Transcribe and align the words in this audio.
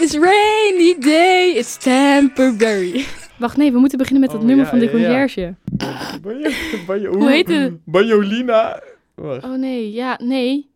It's 0.00 0.14
rainy 0.16 0.98
day, 0.98 1.52
it's 1.56 1.76
temporary. 1.76 3.04
Wacht, 3.38 3.56
nee, 3.56 3.72
we 3.72 3.78
moeten 3.78 3.98
beginnen 3.98 4.20
met 4.22 4.30
dat 4.30 4.40
Oh, 4.40 4.46
nummer 4.46 4.64
ja, 4.64 4.70
van 4.70 4.78
de 4.78 4.84
ja, 4.84 4.90
ja. 4.90 4.96
conciërge. 4.96 5.54
Banjo, 6.22 6.50
banjo, 6.86 7.12
Hoe 7.12 7.30
heet 7.30 7.48
het? 7.48 7.72
Banjolina. 7.84 8.82
Wacht. 9.14 9.44
Oh 9.44 9.50
nee, 9.58 9.92
ja, 9.92 10.18
nee. 10.22 10.68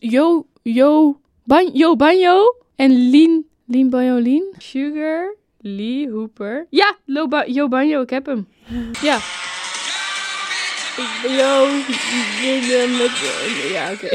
Yo, 0.00 0.46
yo, 0.62 1.20
ban, 1.44 1.70
yo, 1.72 1.96
banjo 1.96 2.56
en 2.76 3.10
Lien, 3.10 3.44
Lien 3.66 3.90
Banjo, 3.90 4.16
Lien. 4.16 4.44
Sugar, 4.58 5.34
Lee 5.60 6.08
Hooper. 6.10 6.66
Ja, 6.70 6.96
Lo 7.04 7.28
ba, 7.28 7.44
Yo 7.46 7.68
Banjo, 7.68 8.00
ik 8.00 8.10
heb 8.10 8.26
hem. 8.26 8.46
Ja. 9.02 9.16
Ik 10.96 11.20
ben 11.22 11.32
Yo, 11.34 11.66
Lien 12.40 12.90
met, 12.96 13.10
ja, 13.72 13.92
oké. 13.92 14.08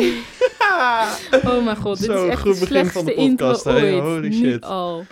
Oh 1.50 1.64
mijn 1.64 1.78
god, 1.78 1.98
dit 2.00 2.06
Zo, 2.10 2.24
is 2.26 2.30
echt 2.32 2.42
goed 2.42 2.54
de 2.54 2.60
begin 2.60 2.86
van 2.86 3.02
slechtste 3.02 3.04
de 3.04 3.14
podcast, 3.30 3.66
intro 3.66 3.82
ooit. 3.82 4.02
Holy 4.04 4.32
shit. 4.34 4.64
al. 4.64 5.04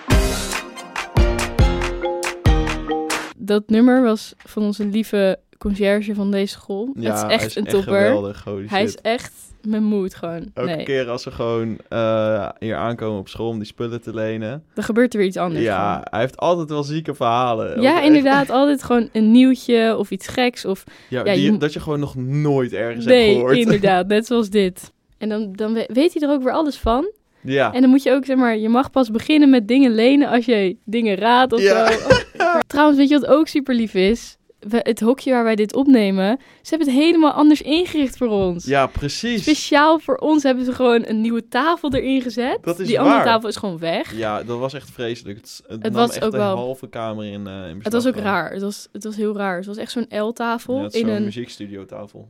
Dat 3.38 3.64
nummer 3.70 4.04
was 4.04 4.34
van 4.38 4.64
onze 4.64 4.86
lieve 4.86 5.40
conciërge 5.58 6.16
van 6.16 6.32
deze 6.32 6.54
school. 6.54 6.90
Ja, 7.00 7.12
het 7.22 7.32
is 7.32 7.36
echt 7.36 7.46
is 7.46 7.56
een 7.56 7.66
echt 7.66 7.76
topper. 7.76 7.94
geweldig. 8.06 8.44
Holy 8.44 8.66
Hij 8.68 8.84
is 8.84 8.96
echt 8.96 9.34
mijn 9.62 9.84
moed 9.84 10.16
gewoon. 10.16 10.52
Elke 10.54 10.76
nee, 10.76 10.86
keer 10.86 11.10
als 11.10 11.24
ze 11.24 11.32
gewoon 11.32 11.78
eh, 11.90 12.50
hier 12.60 12.76
aankomen 12.76 13.20
op 13.20 13.28
school 13.28 13.50
om 13.50 13.58
die 13.58 13.68
spullen 13.68 14.02
te 14.02 14.14
lenen. 14.14 14.64
dan 14.74 14.84
gebeurt 14.84 15.14
er 15.14 15.20
weer 15.20 15.28
iets 15.28 15.38
anders. 15.38 15.64
ja, 15.64 15.90
gewoon. 15.92 16.08
hij 16.10 16.20
heeft 16.20 16.38
altijd 16.38 16.70
wel 16.70 16.84
zieke 16.84 17.14
verhalen. 17.16 17.82
Ja, 17.82 17.96
echt- 17.96 18.06
inderdaad. 18.06 18.50
Altijd 18.50 18.84
gewoon 18.84 19.10
een 19.12 19.32
nieuwtje 19.32 19.98
of 19.98 20.12
iets 20.12 20.28
geks. 20.28 20.66
Of 20.66 20.84
Ja, 21.10 21.26
Ja, 21.26 21.34
die, 21.34 21.52
je- 21.52 21.58
dat 21.58 21.74
je 21.74 21.80
gewoon 21.80 22.00
nog 22.00 22.16
nooit 22.16 22.74
ergens 22.74 23.06
hebt 23.06 23.18
nee, 23.18 23.34
gehoord. 23.34 23.58
inderdaad. 23.58 24.08
Net 24.08 24.26
zoals 24.26 24.50
dit. 24.50 24.94
En 25.32 25.40
dan, 25.40 25.54
dan 25.54 25.74
we- 25.74 25.90
weet 25.94 26.14
hij 26.14 26.22
er 26.28 26.34
ook 26.36 26.44
weer 26.44 26.54
alles 26.54 26.78
van. 26.78 27.12
ja. 27.42 27.74
En 27.74 27.82
dan 27.82 27.90
moet 27.90 28.04
je 28.04 28.12
ook, 28.12 28.26
zeg 28.26 28.38
maar, 28.38 28.58
je 28.58 28.70
mag 28.70 28.92
pas 28.92 29.12
beginnen 29.12 29.50
met 29.50 29.68
dingen 29.68 29.92
lenen 29.96 30.28
als 30.30 30.46
je 30.46 30.78
dingen 30.86 31.16
raadt 31.16 31.54
of 31.54 31.62
Ja. 31.62 31.92
zo. 31.92 32.00
Oh, 32.38 32.60
Trouwens, 32.68 32.98
weet 32.98 33.10
je 33.10 33.20
wat 33.20 33.30
ook 33.30 33.48
super 33.48 33.76
lief 33.76 33.94
is? 33.94 34.38
We, 34.60 34.80
het 34.84 35.00
hokje 35.00 35.32
waar 35.32 35.44
wij 35.44 35.56
dit 35.56 35.76
opnemen, 35.76 36.38
ze 36.62 36.70
hebben 36.76 36.88
het 36.88 36.98
helemaal 36.98 37.32
anders 37.32 37.62
ingericht 37.62 38.18
voor 38.18 38.28
ons. 38.28 38.66
ja, 38.66 38.88
precies. 38.88 39.42
Speciaal 39.42 40.00
voor 40.00 40.16
ons 40.16 40.44
hebben 40.44 40.66
ze 40.66 40.74
gewoon 40.74 41.04
een 41.08 41.22
nieuwe 41.22 41.48
tafel 41.48 41.94
erin 41.94 42.22
gezet. 42.22 42.58
Dat 42.64 42.80
is 42.80 42.88
Die 42.88 43.00
andere 43.00 43.24
tafel 43.24 43.50
is 43.50 43.56
gewoon 43.56 43.78
weg. 43.78 44.16
Ja, 44.18 44.44
dat 44.44 44.60
was 44.60 44.74
echt 44.74 44.92
vreselijk. 44.92 45.38
Het, 45.38 45.62
het, 45.68 45.84
Het 45.84 45.92
nam 45.94 46.02
was 46.02 46.16
echt 46.16 46.26
ook 46.26 46.32
de 46.32 46.38
wel- 46.38 46.56
halve 46.56 46.88
kamer 46.88 47.26
in, 47.26 47.48
eh 47.48 47.70
in 47.70 47.80
Het 47.84 47.94
was 47.94 48.08
ook 48.08 48.16
raar. 48.16 48.52
Het 48.52 48.62
was, 48.62 48.88
het 48.92 49.04
was 49.04 49.16
heel 49.16 49.36
raar. 49.38 49.56
Het 49.58 49.66
was 49.66 49.78
echt 49.78 49.92
zo'n 49.92 50.08
L-tafel 50.10 50.78
Ja, 50.78 50.84
in 50.84 50.92
zo'n 50.92 51.10
een... 51.10 51.24
muziekstudiotafel. 51.24 52.28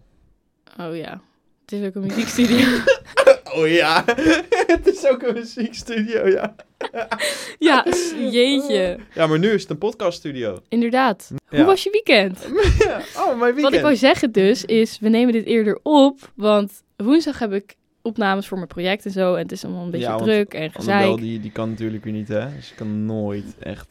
Oh 0.80 0.96
ja, 0.96 1.22
het 1.66 1.72
is 1.72 1.88
ook 1.88 1.96
een 1.96 2.02
muziekstudio. 2.02 2.66
Oh 3.56 3.68
ja, 3.68 4.04
het 4.76 4.88
is 4.88 5.06
ook 5.08 5.22
een 5.24 5.34
muziekstudio, 5.34 6.28
ja. 6.28 6.56
ja, 7.60 7.86
jeetje. 8.32 8.98
Ja, 9.14 9.28
maar 9.28 9.40
nu 9.40 9.50
is 9.52 9.62
het 9.62 9.72
een 9.72 9.78
podcaststudio. 9.78 10.60
Inderdaad. 10.70 11.32
Ja. 11.50 11.58
Hoe 11.58 11.66
was 11.66 11.84
je 11.84 11.90
weekend? 11.92 12.40
Ja. 12.86 13.02
Oh, 13.18 13.28
mijn 13.28 13.40
weekend. 13.40 13.62
Wat 13.62 13.74
ik 13.74 13.82
wou 13.82 13.96
zeggen 13.96 14.32
dus, 14.32 14.66
is 14.66 15.00
we 15.00 15.10
nemen 15.10 15.34
dit 15.34 15.46
eerder 15.46 15.80
op, 15.84 16.32
want 16.36 16.84
woensdag 16.96 17.40
heb 17.40 17.54
ik 17.54 17.76
opnames 18.02 18.48
voor 18.48 18.58
mijn 18.58 18.70
project 18.70 19.06
en 19.06 19.12
zo. 19.12 19.34
En 19.34 19.42
het 19.42 19.52
is 19.52 19.64
allemaal 19.66 19.84
een 19.84 19.92
beetje 19.92 20.08
Ja, 20.08 20.18
druk 20.18 20.54
en 20.54 20.72
Annabel, 20.74 21.12
gezeik. 21.12 21.18
die, 21.18 21.40
die 21.40 21.52
kan 21.52 21.70
natuurlijk 21.70 22.04
weer 22.04 22.14
niet, 22.14 22.28
hè. 22.28 22.56
Dus 22.56 22.70
ik 22.70 22.76
kan 22.76 23.06
nooit 23.06 23.56
echt... 23.60 23.88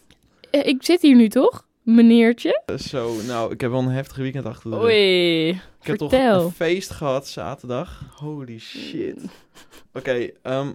Eh, 0.50 0.66
Ik 0.66 0.82
zit 0.84 1.02
hier 1.02 1.16
nu 1.16 1.28
toch, 1.28 1.66
meneertje? 1.84 2.62
eh, 2.66 2.76
Zo, 2.76 3.14
nou, 3.26 3.52
ik 3.52 3.60
heb 3.60 3.70
wel 3.70 3.80
een 3.80 3.88
heftige 3.88 4.22
weekend 4.22 4.44
achter 4.46 4.70
de 4.70 4.76
rug. 4.76 4.84
Oei, 4.84 5.48
Ik 5.48 5.60
heb 5.80 5.96
toch 5.96 6.12
een 6.12 6.50
feest 6.50 6.90
gehad 6.90 7.28
zaterdag. 7.28 8.02
Holy 8.16 8.58
shit. 8.58 9.20
Oké, 9.92 10.30
ehm, 10.42 10.72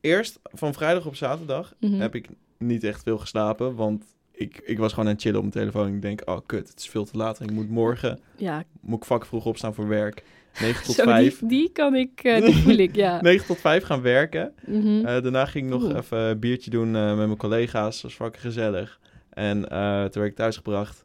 eerst 0.00 0.38
van 0.42 0.74
vrijdag 0.74 1.06
op 1.06 1.16
zaterdag 1.16 1.72
Mhm. 1.80 2.00
heb 2.00 2.14
ik 2.14 2.28
niet 2.58 2.84
echt 2.84 3.02
veel 3.02 3.18
geslapen, 3.18 3.74
want 3.74 4.04
ik, 4.32 4.60
ik 4.64 4.78
was 4.78 4.90
gewoon 4.92 5.06
aan 5.08 5.12
het 5.14 5.22
chillen 5.22 5.36
op 5.36 5.42
mijn 5.42 5.54
telefoon. 5.66 5.94
Ik 5.94 6.02
denk, 6.02 6.22
oh 6.24 6.38
kut, 6.46 6.68
het 6.68 6.78
is 6.78 6.88
veel 6.88 7.04
te 7.04 7.16
laat 7.16 7.38
en 7.40 7.46
ik 7.48 7.52
moet 7.52 7.70
morgen, 7.70 8.20
Ja, 8.36 8.64
moet 8.80 8.98
ik 8.98 9.04
vak 9.04 9.26
vroeg 9.26 9.46
opstaan 9.46 9.74
voor 9.74 9.88
werk. 9.88 10.22
9 10.60 10.84
tot 10.84 10.94
zo, 10.94 11.02
die, 11.04 11.12
5. 11.12 11.40
die 11.44 11.70
kan 11.72 11.94
ik, 11.94 12.20
eh, 12.22 12.44
die 12.44 12.54
voel 12.62 12.76
ik, 12.76 12.94
ja. 12.96 13.20
9 13.20 13.46
tot 13.46 13.58
5 13.58 13.84
gaan 13.84 14.02
werken. 14.02 14.52
Eh, 14.66 15.02
daarna 15.02 15.44
ging 15.46 15.64
ik 15.64 15.70
nog 15.70 15.82
Oeh. 15.82 15.96
even 15.96 16.18
een 16.18 16.38
biertje 16.38 16.70
doen 16.70 16.96
eh, 16.96 17.06
met 17.06 17.26
mijn 17.26 17.36
collega's. 17.36 17.92
Dat 17.94 18.02
was 18.02 18.14
fucking 18.14 18.42
gezellig. 18.42 19.00
En 19.38 19.68
eh, 19.68 20.02
toen 20.04 20.20
werd 20.22 20.30
ik 20.30 20.36
thuisgebracht. 20.36 21.04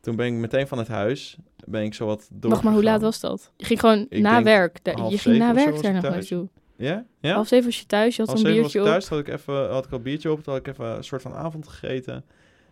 Toen 0.00 0.16
ben 0.16 0.26
ik 0.26 0.32
meteen 0.32 0.66
van 0.68 0.78
het 0.78 0.88
huis. 0.88 1.36
Ben 1.64 1.82
ik 1.82 1.94
zo 1.94 2.06
wat 2.06 2.28
door. 2.32 2.50
Wacht 2.50 2.62
maar, 2.62 2.72
hoe 2.72 2.82
laat 2.82 3.00
was 3.00 3.20
dat? 3.20 3.52
Je 3.56 3.64
ging 3.64 3.80
gewoon 3.80 4.06
Ik 4.08 4.22
na 4.22 4.42
werk. 4.42 4.78
je 5.08 5.18
ging 5.18 5.38
na 5.38 5.54
werk 5.54 5.82
daar 5.82 5.92
nog 5.92 6.02
naartoe. 6.02 6.48
Ja? 6.76 7.04
Ja? 7.20 7.34
Half 7.34 7.48
zeven 7.48 7.64
was 7.66 7.78
je 7.78 7.86
thuis, 7.86 8.16
je 8.16 8.22
had 8.22 8.30
Half 8.30 8.40
een 8.40 8.46
zeven 8.46 8.62
was 8.62 8.72
biertje 8.72 8.78
ik 8.78 8.84
op. 8.84 8.90
thuis. 8.90 9.08
Had 9.08 9.18
ik, 9.18 9.28
even, 9.28 9.70
had 9.70 9.84
ik 9.84 9.90
al 9.90 9.96
een 9.96 10.02
biertje 10.04 10.30
op. 10.32 10.42
Toen 10.42 10.52
had 10.52 10.66
ik 10.66 10.72
even 10.72 10.96
een 10.96 11.04
soort 11.04 11.22
van 11.22 11.34
avond 11.34 11.68
gegeten. 11.68 12.24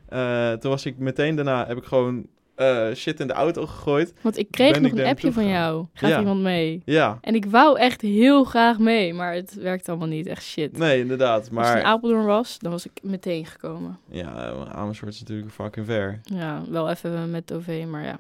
Eh, 0.09 0.53
toen 0.53 0.71
was 0.71 0.87
ik 0.87 0.99
meteen 0.99 1.35
daarna... 1.37 1.67
Heb 1.67 1.77
ik 1.77 1.85
gewoon 1.85 2.27
eh, 2.59 2.95
shit 2.95 3.21
in 3.21 3.27
de 3.27 3.33
auto 3.33 3.67
gegooid. 3.67 4.13
Want 4.21 4.39
ik 4.39 4.51
kreeg 4.51 4.73
ben 4.73 4.83
nog 4.83 4.91
ik 4.93 4.99
een 4.99 5.05
appje 5.07 5.33
van 5.33 5.47
jou. 5.49 5.87
Gaat 5.93 6.11
Ja. 6.11 6.19
iemand 6.19 6.41
mee? 6.41 6.83
Ja. 6.85 7.19
En 7.21 7.35
ik 7.35 7.45
wou 7.47 7.79
echt 7.79 8.01
heel 8.01 8.45
graag 8.45 8.79
mee, 8.79 9.15
maar 9.15 9.35
het 9.35 9.55
werkt 9.55 9.89
allemaal 9.89 10.09
niet. 10.09 10.27
Echt 10.27 10.43
shit. 10.45 10.79
Nee, 10.79 10.99
inderdaad. 11.01 11.37
Als 11.37 11.43
het 11.49 11.49
in 11.49 11.55
Maar 11.55 11.83
Apeldoorn 11.83 12.25
was, 12.25 12.59
dan 12.59 12.71
was 12.71 12.85
ik 12.87 12.93
meteen 13.03 13.47
gekomen. 13.47 13.99
ja, 14.09 14.53
Amersfoort 14.73 15.13
is 15.13 15.21
natuurlijk 15.21 15.51
fucking 15.53 15.87
ver. 15.87 16.21
Ja, 16.23 16.63
wel 16.69 16.91
even 16.91 17.31
met 17.31 17.53
OV, 17.53 17.85
maar 17.89 18.05
ja. 18.05 18.19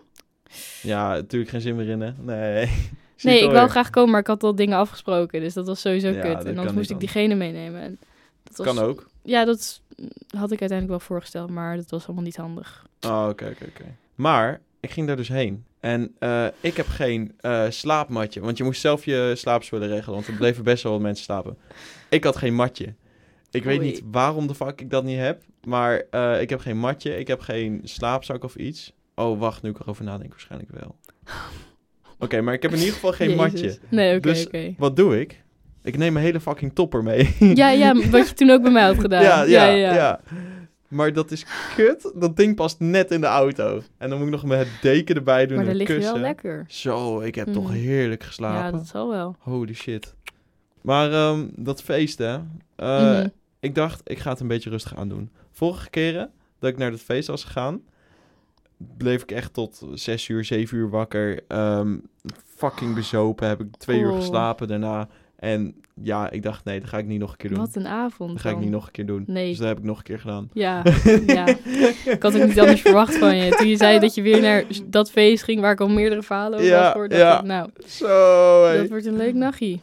Ja, 0.82 1.12
natuurlijk 1.14 1.50
geen 1.50 1.60
zin 1.60 1.76
meer 1.76 1.88
in, 1.88 2.00
hè? 2.00 2.10
Nee. 2.20 2.70
Nee, 3.22 3.42
ik 3.42 3.50
wou 3.50 3.68
graag 3.68 3.90
komen, 3.90 4.10
maar 4.10 4.20
ik 4.20 4.26
had 4.26 4.42
al 4.42 4.54
dingen 4.54 4.78
afgesproken. 4.78 5.40
Dus 5.40 5.54
dat 5.54 5.66
was 5.66 5.80
sowieso 5.80 6.08
Ja, 6.08 6.20
kut. 6.20 6.44
En 6.44 6.56
anders 6.58 6.76
moest 6.76 6.90
ik 6.90 6.98
diegene 6.98 7.34
meenemen. 7.34 7.80
En 7.80 7.98
dat 8.42 8.56
was, 8.56 8.66
Kan 8.66 8.78
ook. 8.84 9.06
Ja, 9.22 9.44
dat 9.44 9.80
had 10.36 10.50
ik 10.52 10.60
uiteindelijk 10.60 10.88
wel 10.88 11.00
voorgesteld, 11.00 11.50
maar 11.50 11.76
dat 11.76 11.90
was 11.90 12.06
allemaal 12.06 12.24
niet 12.24 12.36
handig. 12.36 12.86
Oh, 13.06 13.26
oké, 13.30 13.44
oké, 13.44 13.64
oké. 13.68 13.84
Maar 14.18 14.60
ik 14.80 14.90
ging 14.90 15.06
daar 15.06 15.16
dus 15.16 15.28
heen. 15.28 15.64
En 15.80 16.14
eh, 16.18 16.46
ik 16.60 16.76
heb 16.76 16.86
geen 16.86 17.32
eh, 17.40 17.64
slaapmatje. 17.68 18.40
Want 18.40 18.56
je 18.58 18.64
moest 18.64 18.80
zelf 18.80 19.04
je 19.04 19.32
slaapspullen 19.36 19.88
regelen. 19.88 20.14
Want 20.14 20.26
er 20.26 20.34
bleven 20.34 20.64
best 20.64 20.82
wel 20.82 20.92
wat 20.92 21.00
mensen 21.00 21.24
slapen. 21.24 21.56
Ik 22.08 22.24
had 22.24 22.36
geen 22.36 22.54
matje. 22.54 22.94
Ik 23.50 23.64
weet 23.64 23.80
niet 23.80 24.02
waarom 24.10 24.46
de 24.46 24.54
fuck 24.54 24.80
ik 24.80 24.90
dat 24.90 25.04
niet 25.04 25.18
heb. 25.18 25.42
Maar 25.64 26.02
eh, 26.10 26.40
ik 26.40 26.50
heb 26.50 26.60
geen 26.60 26.78
matje. 26.78 27.18
Ik 27.18 27.26
heb 27.26 27.40
geen 27.40 27.80
slaapzak 27.84 28.44
of 28.44 28.54
iets. 28.56 28.92
Oh, 29.14 29.38
wacht. 29.38 29.62
Nu 29.62 29.70
ik 29.70 29.78
erover 29.80 30.04
nadenk, 30.04 30.30
waarschijnlijk 30.30 30.70
wel. 30.80 30.96
Oké, 32.18 32.40
maar 32.40 32.54
ik 32.54 32.62
heb 32.62 32.72
in 32.72 32.78
ieder 32.78 32.94
geval 32.94 33.12
geen 33.12 33.30
Jezus. 33.36 33.42
matje. 33.42 33.78
Nee, 33.88 34.16
oké, 34.16 34.28
Dus-. 34.28 34.48
Wat 34.76 34.96
doe 34.96 35.20
ik? 35.20 35.42
Ik 35.82 35.96
neem 35.96 36.12
mijn 36.12 36.24
hele 36.24 36.40
fucking 36.40 36.74
topper 36.74 37.02
mee. 37.02 37.36
Ja, 37.38 37.70
ja, 37.70 37.94
wat 38.10 38.28
je 38.28 38.34
toen 38.34 38.50
ook 38.50 38.62
bij 38.62 38.70
mij 38.72 38.82
had 38.82 38.98
gedaan. 39.06 39.22
Ja, 39.22 39.42
ja, 39.42 39.66
ja, 39.66 40.20
Maar 40.88 41.12
dat 41.12 41.30
is 41.30 41.46
kut. 41.76 42.12
Dat 42.14 42.36
ding 42.36 42.54
past 42.56 42.80
net 42.80 43.10
in 43.10 43.20
de 43.20 43.26
auto. 43.26 43.82
En 43.98 44.08
dan 44.08 44.18
moet 44.18 44.26
ik 44.26 44.32
nog 44.32 44.44
mijn 44.44 44.66
deken 44.82 45.14
erbij 45.16 45.46
doen. 45.46 45.56
Maar 45.56 45.64
en 45.64 45.70
dan 45.70 45.78
lig 45.78 45.88
je 45.88 45.94
kussen. 45.94 46.12
wel 46.12 46.22
lekker. 46.22 46.64
Zo, 46.68 47.20
ik 47.20 47.34
heb 47.34 47.52
toch 47.52 47.64
Mhm. 47.64 47.72
heerlijk 47.72 48.20
Ja, 48.22 48.26
geslapen. 48.28 48.78
dat 48.78 48.86
zal 48.86 49.08
wel. 49.08 49.36
Holy 49.38 49.74
shit. 49.74 50.14
Maar 50.82 51.12
ehm, 51.12 51.46
dat 51.56 51.82
feest, 51.82 52.18
hè. 52.18 52.38
Eh, 52.76 53.00
Mhm. 53.00 53.28
Ik 53.60 53.74
dacht, 53.74 54.00
ik 54.04 54.18
ga 54.18 54.30
het 54.30 54.40
een 54.40 54.48
beetje 54.48 54.70
rustig 54.70 54.96
aan 54.96 55.08
doen. 55.08 55.30
Vorige 55.52 55.90
keren 55.90 56.30
dat 56.58 56.70
ik 56.70 56.78
naar 56.78 56.90
dat 56.90 57.00
feest 57.00 57.28
was 57.28 57.44
gegaan... 57.44 57.80
bleef 58.96 59.22
ik 59.22 59.30
echt 59.30 59.52
tot 59.54 59.82
6 59.92 60.28
uur, 60.28 60.44
7 60.44 60.78
uur 60.78 60.90
wakker. 60.90 61.40
Ehm, 61.48 61.96
fucking 62.56 62.94
bezopen. 62.94 63.48
Heb 63.48 63.60
ik 63.60 63.76
twee 63.76 64.00
uur 64.00 64.10
Oh. 64.10 64.16
geslapen 64.16 64.68
daarna. 64.68 65.08
En 65.38 65.74
ja, 66.02 66.30
ik 66.30 66.42
dacht, 66.42 66.64
nee, 66.64 66.80
dat 66.80 66.88
ga 66.88 66.98
ik 66.98 67.06
niet 67.06 67.20
nog 67.20 67.30
een 67.30 67.36
keer 67.36 67.50
doen. 67.50 67.58
Wat 67.58 67.74
een 67.76 67.86
avond. 67.86 68.32
Dat 68.32 68.40
ga 68.40 68.50
ik 68.50 68.58
niet 68.58 68.70
nog 68.70 68.86
een 68.86 68.92
keer 68.92 69.06
doen. 69.06 69.24
Nee. 69.26 69.48
Dus 69.48 69.58
dat 69.58 69.68
heb 69.68 69.78
ik 69.78 69.84
nog 69.84 69.98
een 69.98 70.02
keer 70.04 70.18
gedaan. 70.18 70.48
Ja, 70.52 70.82
ja. 71.26 71.46
Ik 72.04 72.22
had 72.22 72.36
ook 72.40 72.46
niet 72.46 72.60
anders 72.60 72.80
verwacht 72.80 73.16
van 73.16 73.36
je. 73.36 73.50
Toen 73.50 73.68
je 73.68 73.76
zei 73.76 73.98
dat 73.98 74.14
je 74.14 74.22
weer 74.22 74.40
naar 74.40 74.64
dat 74.84 75.10
feest 75.10 75.42
ging 75.44 75.60
waar 75.60 75.72
ik 75.72 75.80
al 75.80 75.88
meerdere 75.88 76.22
verhalen 76.22 76.58
over 76.58 76.70
Ja, 76.70 76.82
had 76.82 76.92
gehoord, 76.92 77.12
ja. 77.12 77.38
ik, 77.38 77.44
nou, 77.44 77.70
Zo, 77.86 78.64
hey. 78.64 78.76
dat 78.76 78.88
wordt 78.88 79.06
een 79.06 79.16
leuk 79.16 79.34
nachtje. 79.34 79.78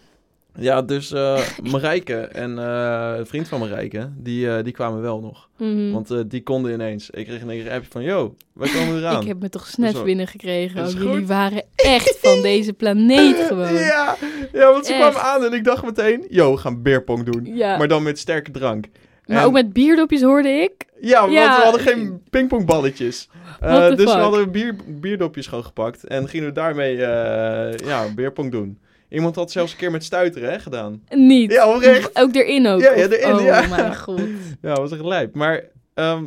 Ja, 0.57 0.81
dus 0.81 1.11
eh 1.11 1.39
Marijke 1.71 2.15
en 2.15 2.59
eh, 2.59 3.13
een 3.17 3.25
vriend 3.25 3.47
van 3.47 3.59
Marijke, 3.59 4.09
die, 4.17 4.49
eh, 4.49 4.63
die 4.63 4.73
kwamen 4.73 5.01
wel 5.01 5.19
nog. 5.19 5.49
Mhm. 5.57 5.91
Want 5.91 6.29
die 6.31 6.43
konden 6.43 6.73
ineens. 6.73 7.09
Ik 7.09 7.25
kreeg 7.25 7.41
in 7.41 7.49
één 7.49 7.59
keer 7.61 7.71
een 7.71 7.75
appje 7.77 7.91
van, 7.91 8.03
yo, 8.03 8.35
wij 8.53 8.69
komen 8.69 8.97
eraan. 8.99 9.21
Ik 9.21 9.27
heb 9.27 9.39
me 9.41 9.49
toch 9.49 9.67
snel 9.67 10.03
binnengekregen. 10.03 10.83
Ook. 10.85 10.89
Jullie 10.91 11.27
waren 11.27 11.63
echt 11.75 12.17
van 12.21 12.41
deze 12.41 12.73
planeet 12.73 13.35
gewoon. 13.47 13.73
Ja, 13.73 14.15
ja, 14.53 14.71
want 14.71 14.85
ze 14.85 14.93
Echt. 14.93 15.01
kwamen 15.01 15.21
aan 15.21 15.43
en 15.45 15.53
ik 15.53 15.63
dacht 15.63 15.85
meteen, 15.85 16.25
yo, 16.29 16.51
we 16.51 16.57
gaan 16.57 16.81
beerpong 16.81 17.23
doen. 17.23 17.55
Ja. 17.55 17.77
Maar 17.77 17.87
dan 17.87 18.03
met 18.03 18.19
sterke 18.19 18.51
drank. 18.51 18.85
Maar 19.25 19.37
En- 19.37 19.43
ook 19.45 19.53
met 19.53 19.73
bierdopjes 19.73 20.21
hoorde 20.21 20.49
ik. 20.49 20.71
Ja, 21.01 21.19
want 21.21 21.33
Ja. 21.33 21.57
we 21.57 21.63
hadden 21.63 21.81
geen 21.81 22.21
pingpongballetjes. 22.29 23.29
The 23.59 23.93
dus 23.95 24.05
we 24.13 24.19
hadden 24.19 24.51
bier, 24.51 24.75
bierdopjes 24.87 25.47
gewoon 25.47 25.63
gepakt. 25.63 26.03
En 26.07 26.27
gingen 26.29 26.47
we 26.47 26.51
daarmee 26.53 26.95
ja, 26.95 28.05
beerpong 28.15 28.51
doen. 28.51 28.79
Iemand 29.15 29.35
had 29.35 29.51
zelfs 29.51 29.71
een 29.71 29.77
keer 29.77 29.91
met 29.91 30.03
stuiteren 30.03 30.51
hè, 30.51 30.59
gedaan. 30.59 31.01
Niet. 31.09 31.51
Ja, 31.51 31.73
oprecht. 31.75 32.09
Ook 32.19 32.35
erin 32.35 32.67
ook. 32.67 32.81
Ja, 32.81 32.93
ja, 32.95 33.07
erin, 33.07 33.33
oh 33.35 33.41
ja. 33.41 33.67
mijn 33.67 33.95
god. 33.97 34.21
Ja, 34.61 34.73
was 34.73 34.91
echt 34.91 35.03
lijp. 35.05 35.35
Maar 35.35 35.63
ehm, 35.93 36.23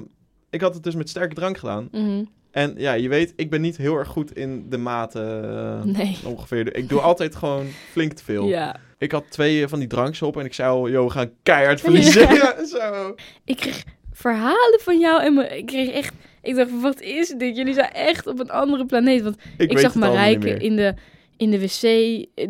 ik 0.51 0.61
had 0.61 0.75
het 0.75 0.83
dus 0.83 0.95
met 0.95 1.09
sterke 1.09 1.35
drank 1.35 1.59
gedaan. 1.59 1.89
Mhm. 1.93 2.25
En 2.51 2.75
ja, 2.77 2.93
je 2.93 3.09
weet, 3.09 3.33
ik 3.37 3.51
ben 3.51 3.61
niet 3.61 3.77
heel 3.77 3.97
erg 3.97 4.09
goed 4.09 4.37
in 4.37 4.67
de 4.69 4.77
maten. 4.79 5.45
eh, 5.45 5.83
Nee. 5.85 6.17
Ongeveer. 6.25 6.77
Ik 6.77 6.89
doe 6.89 7.01
altijd 7.01 7.37
gewoon 7.37 7.67
flink 7.91 8.13
te 8.13 8.25
veel. 8.25 8.47
Ja. 8.47 8.77
Ik 8.99 9.13
had 9.13 9.25
twee 9.31 9.69
van 9.69 9.79
die 9.79 9.89
dranks 9.89 10.23
op 10.23 10.37
en 10.37 10.45
ik 10.45 10.55
zei 10.55 10.71
al, 10.71 10.89
joh, 10.91 11.05
we 11.05 11.11
gaan 11.11 11.31
keihard 11.43 11.81
verliezen. 11.81 12.29
Ja. 12.35 12.65
Zo. 12.67 13.15
Ik 13.45 13.57
kreeg 13.57 13.85
verhalen 14.13 14.81
van 14.83 14.99
jou 14.99 15.23
en 15.23 15.35
me, 15.35 15.57
ik 15.59 15.67
kreeg 15.67 15.91
echt... 15.91 16.15
Ik 16.43 16.55
dacht, 16.57 16.81
wat 16.81 17.01
is 17.01 17.29
dit? 17.29 17.57
Jullie 17.57 17.75
zijn 17.75 17.93
echt 17.93 18.27
op 18.27 18.39
een 18.41 18.51
andere 18.51 18.87
planeet. 18.87 19.23
Want 19.23 19.37
Ik, 19.57 19.79
zag 19.79 19.95
Marijke 19.95 20.39
meer. 20.45 20.63
in 20.63 20.77
de, 20.77 20.95
in 21.39 21.51
de 21.51 21.61
wc. 21.61 21.81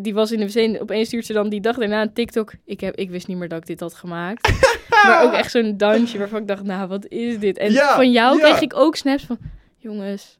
Die 0.03 0.13
was 0.13 0.31
in 0.31 0.39
de 0.39 0.47
wc 0.47 0.55
en 0.55 0.81
opeens 0.81 1.07
stuurt 1.07 1.25
ze 1.25 1.33
dan 1.33 1.49
die 1.49 1.61
dag 1.61 1.77
daarna 1.77 2.01
een 2.01 2.13
TikTok. 2.13 2.53
Ik, 2.65 2.79
heb, 2.79 2.95
ik 2.95 3.09
wist 3.09 3.27
niet 3.27 3.37
meer 3.37 3.47
dat 3.47 3.57
ik 3.57 3.65
dit 3.65 3.79
had 3.79 3.93
gemaakt. 3.93 4.51
maar 5.05 5.23
ook 5.23 5.33
echt 5.33 5.51
zo'n 5.51 5.77
dansje 5.77 6.17
waarvan 6.17 6.41
ik 6.41 6.47
dacht, 6.47 6.63
nou, 6.63 6.87
wat 6.87 7.07
is 7.07 7.39
dit? 7.39 7.57
En 7.57 7.71
Ja, 7.71 7.95
van 7.95 8.11
jou 8.11 8.37
ja. 8.37 8.43
kreeg 8.43 8.61
ik 8.61 8.75
ook 8.75 8.95
snaps 8.95 9.23
van... 9.23 9.37
Jongens, 9.77 10.39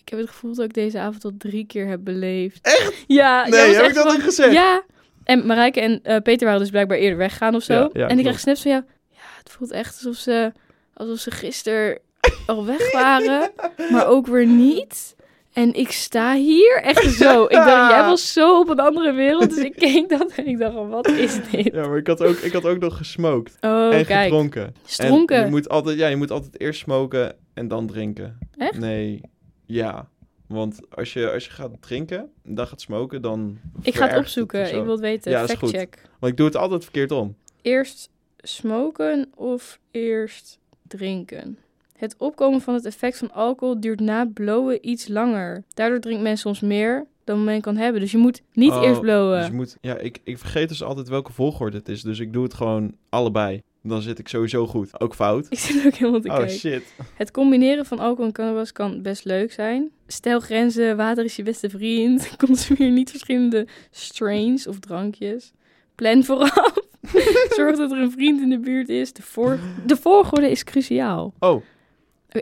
ik 0.00 0.08
heb 0.08 0.18
het 0.18 0.28
gevoel 0.28 0.54
dat 0.54 0.64
ik 0.64 0.74
deze 0.74 0.98
avond 0.98 1.24
al 1.24 1.32
drie 1.38 1.66
keer 1.66 1.86
heb 1.86 2.00
beleefd. 2.02 2.58
Echt? 2.62 3.04
Ja. 3.06 3.48
Nee, 3.48 3.74
heb 3.74 3.86
ik 3.86 3.94
dat 3.94 4.12
niet 4.12 4.22
gezegd? 4.22 4.52
Ja. 4.52 4.82
En 5.24 5.46
Marijke 5.46 5.80
en 5.80 6.00
eh, 6.02 6.20
Peter 6.22 6.46
waren 6.46 6.60
dus 6.60 6.70
blijkbaar 6.70 6.98
eerder 6.98 7.18
weggegaan 7.18 7.54
of 7.54 7.62
zo. 7.62 7.74
Ja, 7.74 7.82
en 7.82 7.90
ik 7.92 8.06
klopt. 8.08 8.22
kreeg 8.22 8.38
snaps 8.40 8.62
van 8.62 8.70
jou. 8.70 8.82
Ja, 9.10 9.18
het 9.38 9.50
voelt 9.50 9.70
echt 9.70 9.94
alsof 9.94 10.16
ze, 10.16 10.52
alsof 10.94 11.18
ze 11.18 11.30
gisteren 11.30 11.98
al 12.46 12.66
weg 12.66 12.92
waren, 13.02 13.50
maar 13.90 14.06
ook 14.06 14.26
weer 14.26 14.46
niet. 14.46 15.14
En 15.54 15.74
ik 15.74 15.90
sta 15.90 16.34
hier 16.34 16.82
echt 16.82 17.12
zo. 17.12 17.44
Ik 17.44 17.50
dacht, 17.50 17.90
jij 17.90 18.04
was 18.10 18.32
zo 18.32 18.60
op 18.60 18.68
een 18.68 18.78
andere 18.78 19.12
wereld. 19.12 19.48
Dus 19.50 19.64
ik 19.64 19.74
keek 19.76 20.08
dat 20.08 20.32
en 20.32 20.46
ik 20.46 20.58
dacht, 20.58 20.74
wat 20.88 21.08
is 21.08 21.50
dit? 21.50 21.64
Ja, 21.74 21.88
maar 21.88 21.96
ik 21.96 22.06
had 22.06 22.22
ook, 22.22 22.36
ik 22.36 22.52
had 22.52 22.64
ook 22.64 22.78
nog 22.78 22.96
gesmoked. 22.96 23.56
Oh, 23.60 23.94
en 23.94 24.04
kijk. 24.04 24.22
gedronken. 24.22 24.74
Stronken. 24.84 25.36
En 25.36 25.44
je 25.44 25.50
moet, 25.50 25.68
altijd, 25.68 25.98
ja, 25.98 26.06
je 26.06 26.16
moet 26.16 26.30
altijd 26.30 26.60
eerst 26.60 26.80
smoken 26.80 27.36
en 27.54 27.68
dan 27.68 27.86
drinken. 27.86 28.38
Echt? 28.56 28.78
Nee, 28.78 29.20
ja. 29.66 30.08
Want 30.46 30.80
als 30.90 31.12
je, 31.12 31.30
als 31.30 31.44
je 31.44 31.50
gaat 31.50 31.70
drinken, 31.80 32.30
dan 32.42 32.66
gaat 32.66 32.80
smoken, 32.80 33.22
dan... 33.22 33.58
Ik 33.82 33.94
ga 33.94 34.06
het 34.06 34.18
opzoeken. 34.18 34.66
Ik 34.66 34.82
wil 34.82 34.90
het 34.92 35.00
weten. 35.00 35.30
Ja, 35.30 35.40
is 35.42 35.46
Fact 35.46 35.58
goed. 35.58 35.70
check. 35.70 35.98
Want 36.18 36.32
ik 36.32 36.38
doe 36.38 36.46
het 36.46 36.56
altijd 36.56 36.82
verkeerd 36.82 37.10
om. 37.10 37.36
Eerst 37.62 38.10
smoken 38.38 39.30
of 39.34 39.78
eerst 39.90 40.58
drinken? 40.82 41.58
Het 41.98 42.14
opkomen 42.18 42.60
van 42.60 42.74
het 42.74 42.84
effect 42.84 43.18
van 43.18 43.32
alcohol 43.32 43.80
duurt 43.80 44.00
na 44.00 44.26
blowen 44.34 44.88
iets 44.88 45.08
langer. 45.08 45.64
Daardoor 45.74 46.00
drinkt 46.00 46.22
men 46.22 46.38
soms 46.38 46.60
meer 46.60 47.06
dan 47.24 47.44
men 47.44 47.60
kan 47.60 47.76
hebben. 47.76 48.00
Dus 48.00 48.10
je 48.12 48.18
moet 48.18 48.42
niet 48.52 48.70
Oh, 48.70 48.82
eerst 48.82 49.00
blowen. 49.00 49.38
Dus 49.38 49.46
je 49.46 49.52
moet, 49.52 49.76
ja, 49.80 49.96
ik, 49.98 50.18
ik 50.24 50.38
vergeet 50.38 50.68
dus 50.68 50.82
altijd 50.82 51.08
welke 51.08 51.32
volgorde 51.32 51.76
het 51.76 51.88
is. 51.88 52.02
Dus 52.02 52.18
ik 52.18 52.32
doe 52.32 52.42
het 52.42 52.54
gewoon 52.54 52.94
allebei. 53.08 53.62
Dan 53.82 54.02
zit 54.02 54.18
ik 54.18 54.28
sowieso 54.28 54.66
goed. 54.66 55.00
Ook 55.00 55.14
fout. 55.14 55.46
Ik 55.50 55.58
zit 55.58 55.86
ook 55.86 55.94
helemaal 55.94 56.20
te 56.20 56.28
Oh 56.28 56.36
kijken. 56.36 56.54
shit. 56.54 56.94
Het 57.14 57.30
combineren 57.30 57.86
van 57.86 57.98
alcohol 57.98 58.24
en 58.24 58.32
cannabis 58.32 58.72
kan 58.72 59.02
best 59.02 59.24
leuk 59.24 59.52
zijn. 59.52 59.90
Stel 60.06 60.40
grenzen, 60.40 60.96
water 60.96 61.24
is 61.24 61.36
je 61.36 61.42
beste 61.42 61.70
vriend. 61.70 62.30
Consumeer 62.46 62.90
niet 62.90 63.10
verschillende 63.10 63.66
strains 63.90 64.66
of 64.66 64.78
drankjes. 64.78 65.52
Plan 65.94 66.24
vooraf. 66.24 66.74
Zorg 67.56 67.76
dat 67.76 67.90
er 67.92 67.98
een 67.98 68.10
vriend 68.10 68.40
in 68.40 68.50
de 68.50 68.58
buurt 68.58 68.88
is. 68.88 69.12
De, 69.12 69.22
voor... 69.22 69.58
de 69.86 69.96
volgorde 69.96 70.50
is 70.50 70.64
cruciaal. 70.64 71.34
Oh, 71.38 71.62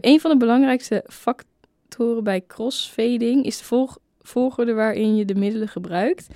Een 0.01 0.21
van 0.21 0.31
de 0.31 0.37
belangrijkste 0.37 1.05
factoren 1.09 2.25
bij 2.25 2.45
crossfading 2.47 3.45
is 3.45 3.59
de 3.59 3.65
volg- 3.65 3.99
volgorde 4.21 4.73
waarin 4.73 5.17
je 5.17 5.25
de 5.25 5.35
middelen 5.35 5.69
gebruikt. 5.69 6.27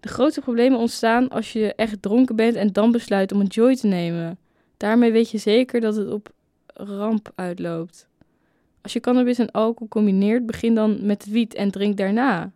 De 0.00 0.08
grootste 0.08 0.40
problemen 0.40 0.78
ontstaan 0.78 1.28
als 1.28 1.52
je 1.52 1.74
echt 1.74 2.02
dronken 2.02 2.36
bent 2.36 2.54
en 2.54 2.72
dan 2.72 2.92
besluit 2.92 3.32
om 3.32 3.40
een 3.40 3.46
joy 3.46 3.76
te 3.76 3.86
nemen. 3.86 4.38
Daarmee 4.76 5.12
weet 5.12 5.30
je 5.30 5.38
zeker 5.38 5.80
dat 5.80 5.96
het 5.96 6.10
op 6.10 6.28
ramp 6.66 7.32
uitloopt. 7.34 8.08
Als 8.82 8.92
je 8.92 9.00
cannabis 9.00 9.38
en 9.38 9.50
alcohol 9.50 9.88
combineert, 9.88 10.46
begin 10.46 10.74
dan 10.74 11.06
met 11.06 11.26
wiet 11.30 11.54
en 11.54 11.70
drink 11.70 11.96
daarna. 11.96 12.52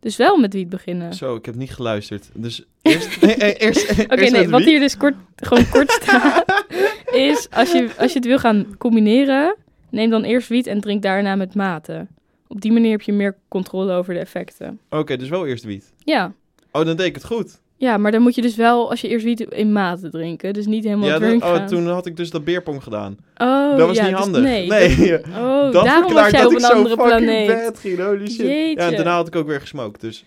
Dus 0.00 0.16
wel 0.16 0.36
met 0.38 0.52
wiet 0.52 0.68
beginnen. 0.68 1.14
zo, 1.14 1.34
ik 1.34 1.46
heb 1.46 1.54
niet 1.54 1.74
geluisterd. 1.74 2.28
Dus 2.34 2.64
eerst... 2.82 3.20
nee, 3.20 3.34
eh, 3.34 3.66
eerst 3.66 3.90
Oké, 3.90 4.14
eerst 4.14 4.32
nee, 4.32 4.40
met 4.42 4.50
wat 4.50 4.62
hier 4.64 4.80
dus 4.80 4.96
kort, 4.96 5.14
gewoon 5.36 5.68
kort 5.68 5.90
staat, 6.02 6.64
is 7.12 7.50
als 7.50 7.72
je, 7.72 7.90
als 7.98 8.12
je 8.12 8.18
het 8.18 8.26
wil 8.26 8.38
gaan 8.38 8.74
combineren, 8.78 9.56
neem 9.96 10.10
dan 10.10 10.22
eerst 10.24 10.48
wiet 10.48 10.66
en 10.66 10.80
drink 10.80 11.02
daarna 11.02 11.34
met 11.34 11.54
mate. 11.54 12.06
Op 12.48 12.60
die 12.60 12.72
manier 12.72 12.90
heb 12.90 13.02
je 13.02 13.12
meer 13.12 13.36
controle 13.48 13.92
over 13.92 14.14
de 14.14 14.20
effecten. 14.20 14.78
Oké, 14.90 15.16
dus 15.16 15.28
wel 15.28 15.46
eerst 15.46 15.64
wiet. 15.64 15.92
Ja. 15.98 16.32
Oh, 16.72 16.84
dan 16.84 16.96
deed 16.96 17.06
ik 17.06 17.14
het 17.14 17.24
goed. 17.24 17.60
ja, 17.76 17.96
maar 17.98 18.12
dan 18.12 18.22
moet 18.22 18.34
je 18.34 18.42
dus 18.42 18.56
wel, 18.56 18.90
als 18.90 19.00
je 19.00 19.08
eerst 19.08 19.24
wiet 19.24 19.40
in 19.40 19.72
mate 19.72 20.08
drinken, 20.10 20.52
dus 20.52 20.66
niet 20.66 20.84
helemaal 20.84 21.08
Ja, 21.08 21.18
drunk 21.18 21.40
dat, 21.42 21.58
oh, 21.60 21.66
toen 21.66 21.86
had 21.88 22.06
ik 22.06 22.16
dus 22.16 22.30
dat 22.30 22.44
beerpong 22.44 22.82
gedaan. 22.82 23.16
Oh, 23.36 23.76
dat 23.76 23.86
was 23.86 23.96
ja, 23.96 24.02
niet 24.02 24.10
dus 24.12 24.20
handig. 24.20 24.42
nee. 24.42 24.68
nee. 24.68 25.18
Oh, 25.24 25.72
dat 25.72 25.84
daarom 25.84 26.12
was 26.12 26.30
jij 26.30 26.40
dat 26.42 26.52
op 26.52 26.58
een 26.58 26.64
andere 26.64 26.96
planeet. 26.96 27.46
bad 27.46 27.78
ging. 27.78 27.98
Holy 27.98 28.26
shit. 28.30 28.36
Ja, 28.36 28.44
Jeetje. 28.46 28.82
en 28.84 28.94
daarna 28.94 29.14
had 29.14 29.26
ik 29.26 29.36
ook 29.36 29.46
weer 29.46 29.60
gesmokt, 29.60 30.00
dus... 30.00 30.24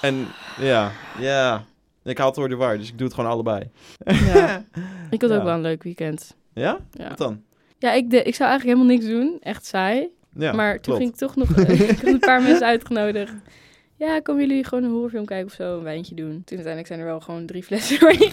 En 0.00 0.26
ja, 0.60 0.92
ja. 1.18 1.64
Ik 2.04 2.18
haal 2.18 2.26
het 2.26 2.36
door 2.36 2.48
de 2.48 2.56
war, 2.56 2.78
dus 2.78 2.88
ik 2.88 2.98
doe 2.98 3.06
het 3.06 3.16
gewoon 3.16 3.30
allebei. 3.30 3.70
Ja. 4.04 4.64
Ik 5.10 5.20
had 5.20 5.30
ook 5.30 5.38
Ja. 5.38 5.44
wel 5.44 5.54
een 5.54 5.60
leuk 5.60 5.82
weekend. 5.82 6.36
Ja? 6.54 6.78
Ja, 6.92 7.08
Wat 7.08 7.18
dan? 7.18 7.42
Ja 7.84 7.92
ik, 7.92 8.10
de, 8.10 8.22
ik 8.22 8.34
zou 8.34 8.50
eigenlijk 8.50 8.78
helemaal 8.78 8.96
niks 8.98 9.06
doen. 9.14 9.38
Echt 9.42 9.66
saai. 9.66 10.08
Ja, 10.38 10.52
maar 10.52 10.80
toen 10.80 10.96
ging 10.96 11.10
ik 11.10 11.16
toch 11.16 11.36
nog... 11.36 11.48
ik 11.58 12.02
een 12.02 12.18
paar 12.18 12.42
mensen 12.42 12.66
uitgenodigd. 12.66 13.32
Ja, 13.96 14.20
komen 14.20 14.46
jullie 14.46 14.64
gewoon 14.64 14.84
een 14.84 14.90
horrorfilm 14.90 15.24
kijken 15.24 15.46
of 15.46 15.52
zo? 15.52 15.76
Een 15.76 15.82
wijntje 15.82 16.14
doen. 16.14 16.30
Toen 16.30 16.56
uiteindelijk 16.58 16.86
zijn 16.86 16.98
er 17.00 17.04
wel 17.06 17.20
gewoon 17.20 17.46
drie 17.46 17.62
flessen 17.62 17.98
doorheen 18.00 18.30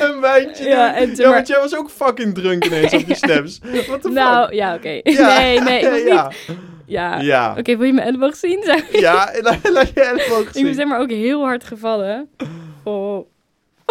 een 0.00 0.20
wijntje. 0.20 0.64
Ja, 0.64 0.70
Ja, 0.70 0.96
en 0.96 1.06
toen 1.06 1.16
ja, 1.16 1.24
maar- 1.26 1.34
want 1.34 1.48
jij 1.48 1.58
was 1.60 1.76
ook 1.76 1.90
fucking 1.90 2.34
drunk 2.34 2.64
ineens 2.64 2.92
op 2.94 3.06
die 3.06 3.14
snaps. 3.24 3.60
What 3.86 4.02
the 4.02 4.08
Nou, 4.10 4.54
ja, 4.54 4.74
oké. 4.74 5.00
Ja. 5.02 5.38
Nee, 5.38 5.60
nee, 5.60 5.78
ik 5.80 5.88
was 5.90 6.02
niet... 6.02 6.08
Ja, 6.08 6.30
Ja. 6.86 7.20
ja. 7.20 7.54
Oké, 7.58 7.76
wil 7.76 7.86
je 7.86 7.92
mijn 7.92 8.06
elleboog 8.06 8.36
zien? 8.36 8.64
Ja 8.92 9.30
laat, 9.40 9.62
je 9.94 10.00
elleboog 10.02 10.38
Ik 10.38 10.44
ben 10.52 10.64
zien. 10.64 10.74
zeg 10.74 10.86
maar 10.86 11.00
ook 11.00 11.10
heel 11.10 11.42
hard 11.42 11.64
gevallen. 11.64 12.28
Oh. 12.84 13.07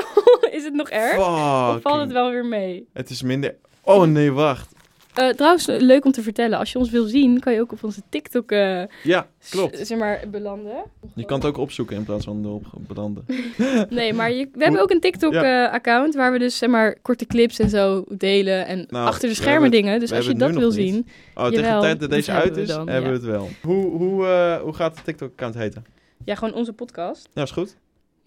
Is 0.58 0.64
het 0.64 0.74
nog 0.74 0.90
erg? 0.90 1.18
Of 1.18 1.82
valt 1.82 2.00
het 2.00 2.12
wel 2.12 2.32
weer 2.32 2.46
mee? 2.46 2.88
Het 2.94 3.10
is 3.10 3.22
minder... 3.22 3.56
Oh 3.84 4.04
nee, 4.04 4.32
wacht. 4.32 4.76
Eh, 5.14 5.30
trouwens, 5.30 5.68
eh, 5.68 5.80
leuk 5.80 6.06
om 6.06 6.12
te 6.12 6.22
vertellen. 6.22 6.58
Als 6.60 6.72
je 6.72 6.78
ons 6.80 6.90
wil 6.90 7.06
zien, 7.06 7.40
kan 7.40 7.54
je 7.54 7.62
ook 7.62 7.72
op 7.72 7.84
onze 7.84 8.02
TikTok 8.10 8.52
eh, 8.52 8.84
Ja, 9.04 9.28
klopt. 9.50 9.88
zeg 9.88 9.98
maar, 9.98 10.24
belanden. 10.32 10.76
Je 11.16 11.26
kan 11.26 11.38
het 11.38 11.48
ook 11.48 11.58
opzoeken 11.58 11.96
in 11.96 12.04
plaats 12.04 12.26
van 12.26 12.46
erop 12.46 12.64
belanden. 12.88 13.26
Nee, 13.90 14.14
maar 14.14 14.32
je, 14.32 14.50
we 14.54 14.64
hebben 14.64 14.82
ook 14.82 14.92
een 14.92 15.00
TikTok-account 15.00 16.16
waar 16.16 16.32
we 16.32 16.40
dus 16.40 16.58
zeg 16.58 16.70
maar 16.70 16.98
korte 17.02 17.26
clips 17.26 17.60
en 17.60 17.70
zo 17.70 18.04
delen. 18.10 18.66
En 18.68 18.86
Nou, 18.90 19.08
achter 19.08 19.30
de 19.30 19.36
schermen 19.36 19.62
hebben- 19.62 19.72
dingen. 19.82 20.00
Dus 20.00 20.12
als 20.12 20.26
je 20.26 20.30
hebben 20.30 20.48
dat 20.48 20.58
wil 20.58 20.72
zien. 20.72 21.08
Oh, 21.36 21.46
tegen 21.48 21.74
de 21.76 21.80
tijd 21.82 22.00
dat 22.00 22.10
deze 22.10 22.32
hebben 22.32 22.48
uit 22.50 22.56
we 22.60 22.62
is, 22.62 22.68
dan, 22.68 22.90
hebben 22.90 23.12
ja. 23.14 23.20
we 23.20 23.26
het 23.26 23.36
wel. 23.38 23.50
Hoe, 23.62 23.86
hoe, 23.98 24.26
eh, 24.28 24.62
hoe 24.62 24.74
gaat 24.74 24.96
de 24.96 25.02
TikTok-account 25.02 25.56
heten? 25.56 25.86
Ja, 26.26 26.36
gewoon 26.36 26.54
onze 26.54 26.74
podcast. 26.74 27.30
Ja, 27.34 27.42
is 27.42 27.52
goed. 27.52 27.78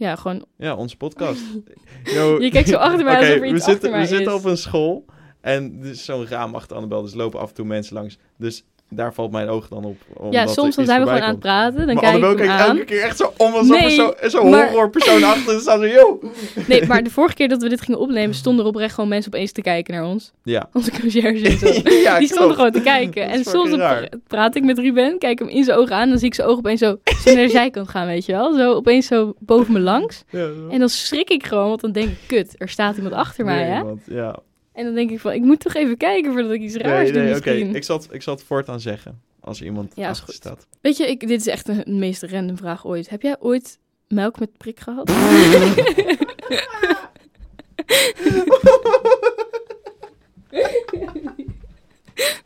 Ja, 0.01 0.17
gewoon. 0.17 0.45
Ja, 0.57 0.75
onze 0.75 0.97
podcast. 0.97 1.43
Yo, 2.15 2.41
Je 2.41 2.51
kijkt 2.51 2.69
zo 2.69 2.77
achter 2.77 3.05
mij 3.05 3.15
Oké, 3.19 3.25
alsof 3.25 3.35
er 3.35 3.41
we 3.41 3.47
iets 3.47 3.65
zitten, 3.65 3.73
achter 3.75 3.91
mij 3.91 4.01
we 4.01 4.07
zitten 4.07 4.35
op 4.35 4.45
een 4.45 4.57
school 4.57 5.05
en 5.41 5.79
er 5.83 5.89
is 5.91 6.05
zo'n 6.05 6.27
raam 6.27 6.55
achter 6.55 6.77
Annabel, 6.77 7.03
dus 7.03 7.15
lopen 7.15 7.41
af 7.41 7.49
en 7.49 7.55
toe 7.55 7.65
mensen 7.65 7.95
langs. 7.95 8.19
Dus 8.37 8.65
daar 8.91 9.15
valt 9.15 9.31
mijn 9.33 9.49
oog 9.49 9.69
dan 9.69 9.85
op. 9.85 9.97
Ja, 10.09 10.15
omdat 10.25 10.55
soms 10.55 10.77
dan 10.77 10.85
zijn 10.87 11.01
we 11.01 11.07
gewoon 11.07 11.23
aan 11.23 11.31
het 11.31 11.39
praten. 11.39 11.87
Dan 11.87 11.95
maar 11.95 12.05
kijk 12.21 12.39
ik 12.41 12.49
aan. 12.49 12.59
elke 12.69 12.85
keer 12.85 13.03
echt 13.03 13.17
zo 13.17 13.33
om 13.37 13.53
alsof 13.53 13.77
er 13.77 13.83
Nee, 13.83 13.91
zo- 13.91 14.13
zo'n 14.23 14.51
maar- 14.51 14.69
horrorpersoon 14.71 15.23
achter 15.35 15.61
staat 15.61 15.79
zo, 15.81 15.87
yo! 15.87 16.21
Nee, 16.67 16.87
maar 16.87 17.03
de 17.03 17.11
vorige 17.11 17.35
keer 17.35 17.49
dat 17.49 17.63
we 17.63 17.69
dit 17.69 17.81
gingen 17.81 18.01
opnemen, 18.01 18.35
stonden 18.35 18.65
er 18.65 18.71
oprecht 18.71 18.95
gewoon 18.95 19.09
mensen 19.11 19.33
opeens 19.35 19.53
te 19.53 19.61
kijken 19.63 19.95
naar 19.95 20.05
ons. 20.05 20.33
Ja. 20.43 20.69
Onze 20.73 20.91
conciërge 21.01 21.45
en 21.49 21.59
zo. 21.59 21.91
ja, 22.05 22.19
Die 22.19 22.29
stonden 22.29 22.55
gewoon 22.57 22.71
te 22.73 22.81
kijken. 22.81 23.29
En 23.31 23.45
soms 23.45 23.71
pra- 23.71 24.09
praat 24.27 24.55
ik 24.55 24.65
met 24.65 24.79
Ruben, 24.79 25.19
kijk 25.19 25.39
hem 25.39 25.49
in 25.49 25.65
zijn 25.65 25.79
ogen 25.79 25.97
aan. 25.97 26.09
Dan 26.09 26.19
zie 26.19 26.27
ik 26.29 26.35
zijn 26.35 26.47
ogen 26.47 26.59
opeens 26.59 26.81
zo, 26.81 26.99
zo 27.25 27.35
naar 27.35 27.43
de 27.45 27.49
zijkant 27.51 27.89
gaan, 27.89 28.07
weet 28.07 28.27
je 28.27 28.33
wel. 28.33 28.55
Zo 28.55 28.73
opeens 28.73 29.07
zo 29.07 29.35
boven 29.39 29.73
me 29.73 29.81
langs. 29.81 30.25
Ja, 30.31 30.39
zo. 30.39 30.69
En 30.71 30.79
dan 30.79 30.89
schrik 30.89 31.31
ik 31.31 31.47
gewoon, 31.47 31.69
want 31.69 31.81
dan 31.81 31.93
denk 31.93 32.09
ik, 32.09 32.19
kut, 32.27 32.55
er 32.59 32.69
staat 32.69 32.97
iemand 32.97 33.15
achter 33.15 33.45
mij, 33.45 33.63
Nee, 33.63 33.73
hè. 33.73 33.83
want- 33.83 34.01
ja. 34.05 34.39
En 34.81 34.87
dan 34.87 34.95
denk 34.95 35.11
ik 35.11 35.21
van, 35.21 35.33
ik 35.33 35.43
moet 35.43 35.61
toch 35.61 35.75
even 35.75 35.97
kijken 35.97 36.33
voordat 36.33 36.51
ik 36.53 36.61
iets 36.61 36.75
raars 36.77 37.03
Nee, 37.03 37.13
doe 37.13 37.23
nee, 37.23 37.37
oké. 37.37 37.51
Ik, 37.51 37.85
zal 37.85 37.99
het- 37.99 38.09
ik 38.11 38.23
zal 38.23 38.35
het 38.35 38.43
voortaan 38.45 38.81
zeggen. 38.81 39.21
Als 39.41 39.63
iemand 39.63 39.93
Ja, 39.95 40.03
is 40.03 40.09
achter 40.09 40.25
goed. 40.25 40.35
staat. 40.35 40.67
Weet 40.81 40.97
je, 40.97 41.07
ik, 41.09 41.21
dit 41.29 41.41
is 41.41 41.47
echt 41.47 41.69
een, 41.69 41.99
meest 41.99 42.23
random 42.23 42.57
vraag 42.57 42.87
ooit. 42.87 43.09
Heb 43.11 43.23
jij 43.23 43.37
ooit 43.41 43.79
melk 44.09 44.39
met 44.39 44.57
prik 44.57 44.81
gehad? 44.81 45.07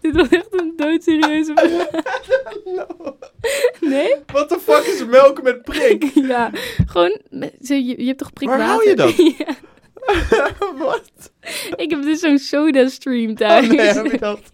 dit 0.00 0.14
was 0.16 0.28
echt 0.28 0.60
een 0.60 0.72
doodserieuze 0.76 1.52
vraag. 1.54 2.02
Nee? 3.80 4.14
What 4.26 4.48
the 4.48 4.58
fuck 4.58 4.84
is 4.84 5.06
melk 5.06 5.42
met 5.42 5.62
prik? 5.62 6.04
Ja, 6.32 6.50
gewoon, 6.86 7.20
je, 7.60 7.84
je 7.84 8.04
hebt 8.06 8.18
toch 8.18 8.32
prik 8.32 8.48
Waar 8.48 8.60
hou 8.60 8.88
je 8.88 8.94
dat? 8.96 9.16
Ja, 9.16 9.54
Wat? 10.78 11.10
ik 11.76 11.90
heb 11.90 12.02
dus 12.02 12.20
zo'n 12.20 12.38
soda 12.38 12.88
stream 12.88 13.30
Oh, 13.30 13.36
thuis. 13.36 13.66
nee, 13.68 13.80
heb 13.80 14.10
je 14.10 14.18
dat? 14.18 14.40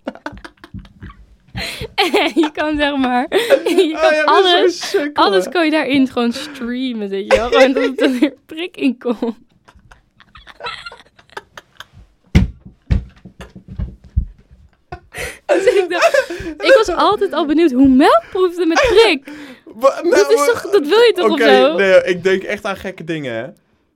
En 1.95 2.33
je 2.35 2.51
kan 2.53 2.77
zeg 2.77 2.97
maar, 2.97 3.27
je 3.31 3.93
Oh, 3.95 4.01
kan 4.09 4.25
alles, 4.25 4.97
alles 5.13 5.49
kan 5.49 5.65
je 5.65 5.71
daarin 5.71 6.09
gewoon 6.09 6.33
streamen, 6.33 7.09
weet 7.09 7.33
je 7.33 7.39
wel. 7.39 7.49
Gewoon 7.49 7.73
dat 7.73 8.01
er 8.01 8.19
weer 8.19 8.35
prik 8.47 8.77
in 8.77 8.99
komt. 8.99 9.37
Dus 15.47 15.65
ik, 15.65 15.87
dacht, 15.91 16.31
ik 16.59 16.73
was 16.77 16.89
altijd 16.89 17.33
al 17.33 17.47
benieuwd 17.47 17.71
hoe 17.73 17.89
melk 17.89 18.23
proefde 18.31 18.67
met 18.67 18.81
prik. 18.89 19.27
Nou, 19.81 20.11
Dat, 20.11 20.31
is 20.33 20.47
toch, 20.47 20.71
dat 20.71 20.87
wil 20.87 20.99
je 20.99 21.13
toch 21.15 21.31
of 21.31 21.41
zo? 21.41 21.77
nee, 21.77 22.03
ik 22.05 22.23
denk 22.23 22.43
echt 22.43 22.65
aan 22.65 22.77
gekke 22.77 23.05
dingen, 23.05 23.35
hè. 23.35 23.47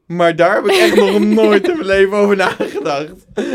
Maar 0.06 0.36
daar 0.36 0.54
heb 0.54 0.64
ik 0.64 0.70
echt 0.76 0.96
nog 0.96 1.18
nooit 1.44 1.68
in 1.68 1.74
mijn 1.74 1.86
leven 1.86 2.16
over 2.16 2.36
nagedacht. 2.36 3.12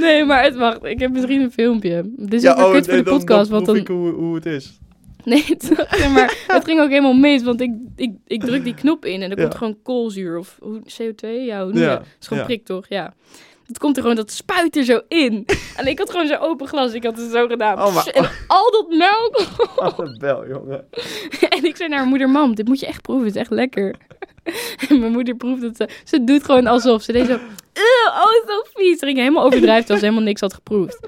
Nee, 0.00 0.24
maar 0.24 0.42
het 0.44 0.56
mag. 0.56 0.80
Ik 0.80 0.98
heb 0.98 1.10
misschien 1.12 1.40
een 1.40 1.52
filmpje. 1.52 2.02
Dit 2.16 2.32
is 2.32 2.42
Ja, 2.42 2.50
ook 2.52 2.58
weer 2.58 2.70
kut 2.72 2.84
voor 2.84 2.94
nee, 2.94 3.02
de 3.02 3.10
podcast. 3.10 3.50
dan 3.50 3.50
want 3.50 3.66
dan... 3.66 3.76
ik 3.76 3.88
hoe, 3.88 4.10
hoe 4.12 4.34
het 4.34 4.46
is. 4.46 4.78
Nee, 5.24 5.44
het, 5.58 5.70
maar 6.12 6.44
het 6.46 6.64
ging 6.64 6.80
ook 6.80 6.88
helemaal 6.88 7.14
mis. 7.14 7.42
Want 7.42 7.60
ik, 7.60 7.70
ik, 7.96 8.12
ik 8.26 8.40
druk 8.44 8.64
die 8.64 8.74
knop 8.74 9.04
in 9.04 9.22
en 9.22 9.30
er 9.30 9.36
Ja. 9.36 9.42
komt 9.42 9.54
gewoon 9.54 9.78
koolzuur 9.82 10.38
of 10.38 10.56
hoe, 10.60 10.78
CO2. 10.80 11.28
Ja, 11.46 11.62
hoe 11.62 11.72
noem 11.72 11.78
je 11.82 11.88
Ja, 11.88 11.94
dat? 11.94 11.98
Het 11.98 12.16
is 12.20 12.26
gewoon 12.26 12.44
prik, 12.44 12.64
toch? 12.64 12.86
Ja. 12.88 13.14
Het 13.66 13.78
komt 13.78 13.96
er 13.96 14.02
gewoon, 14.02 14.16
dat 14.16 14.30
spuit 14.30 14.76
er 14.76 14.84
zo 14.84 15.00
in. 15.08 15.46
En 15.76 15.86
ik 15.86 15.98
had 15.98 16.10
gewoon 16.10 16.26
zo'n 16.26 16.38
open 16.38 16.68
glas. 16.68 16.92
Ik 16.92 17.04
had 17.04 17.16
het 17.16 17.30
zo 17.30 17.46
gedaan. 17.46 17.82
Oh, 17.82 17.94
maar- 17.94 18.06
En 18.06 18.30
al 18.46 18.70
dat 18.70 18.88
melk. 18.88 19.40
Wat 19.76 19.98
een 19.98 20.16
bel, 20.18 20.48
jongen. 20.48 20.84
En 21.48 21.64
ik 21.64 21.76
zei 21.76 21.88
naar 21.88 21.98
mijn 21.98 22.08
moeder, 22.08 22.28
mam, 22.30 22.54
dit 22.54 22.66
moet 22.68 22.80
je 22.80 22.86
echt 22.86 23.02
proeven. 23.02 23.26
Het 23.26 23.34
is 23.34 23.40
echt 23.40 23.50
lekker. 23.50 23.94
En 24.88 24.98
mijn 25.00 25.12
moeder 25.12 25.34
proefde 25.36 25.66
het. 25.66 25.76
zo. 25.76 25.84
Ze 26.04 26.24
doet 26.24 26.44
gewoon 26.44 26.66
alsof. 26.66 27.02
Ze 27.02 27.12
deed 27.12 27.26
zo, 27.26 27.32
"Ugh, 27.32 28.08
oh, 28.08 28.46
zo 28.48 28.64
vies. 28.74 28.98
Ze 28.98 29.06
ging 29.06 29.18
helemaal 29.18 29.44
overdrijven 29.44 29.78
terwijl 29.80 29.98
ze 29.98 30.04
helemaal 30.04 30.26
niks 30.26 30.40
had 30.40 30.54
geproefd. 30.54 31.06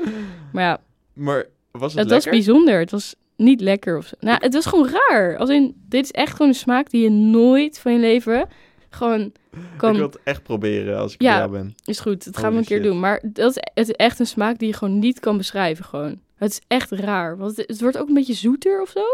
Maar 0.52 0.64
ja, 0.64 0.80
Maar 1.12 1.44
was 1.70 1.92
het 1.92 2.00
het 2.02 2.10
was 2.10 2.24
bijzonder. 2.24 2.78
Het 2.78 2.90
was 2.90 3.14
niet 3.36 3.60
lekker 3.60 3.96
of 3.98 4.06
zo. 4.06 4.14
Nou, 4.20 4.38
het 4.40 4.54
was 4.54 4.66
gewoon 4.66 4.88
raar. 5.08 5.36
Als 5.38 5.50
in, 5.50 5.74
dit 5.88 6.04
is 6.04 6.10
echt 6.10 6.32
gewoon 6.32 6.48
een 6.48 6.54
smaak 6.54 6.90
die 6.90 7.02
je 7.02 7.10
nooit 7.10 7.78
van 7.78 7.92
je 7.92 7.98
leven 7.98 8.48
gewoon 8.90 9.20
Ik 9.20 9.58
kan... 9.76 9.92
wil 9.94 10.06
het 10.06 10.18
echt 10.24 10.42
proberen 10.42 10.98
als 10.98 11.14
ik 11.14 11.22
Ja. 11.22 11.38
jou 11.38 11.50
ben. 11.50 11.74
Is 11.84 12.00
goed, 12.00 12.24
dat 12.24 12.36
gaan 12.36 12.52
we 12.52 12.58
een 12.58 12.64
keer 12.64 12.76
shit. 12.80 12.86
doen. 12.86 13.00
Maar 13.00 13.20
dat 13.24 13.50
is, 13.50 13.56
het 13.74 13.88
is 13.88 13.94
echt 13.94 14.18
een 14.18 14.26
smaak 14.26 14.58
die 14.58 14.68
je 14.68 14.74
gewoon 14.74 14.98
niet 14.98 15.20
kan 15.20 15.36
beschrijven 15.36 15.84
gewoon. 15.84 16.20
Het 16.36 16.50
is 16.50 16.60
echt 16.66 16.90
raar. 16.90 17.36
Want 17.36 17.56
het, 17.56 17.68
het 17.68 17.80
wordt 17.80 17.98
ook 17.98 18.08
een 18.08 18.14
beetje 18.14 18.34
zoeter 18.34 18.80
of 18.82 18.88
zo. 18.90 19.04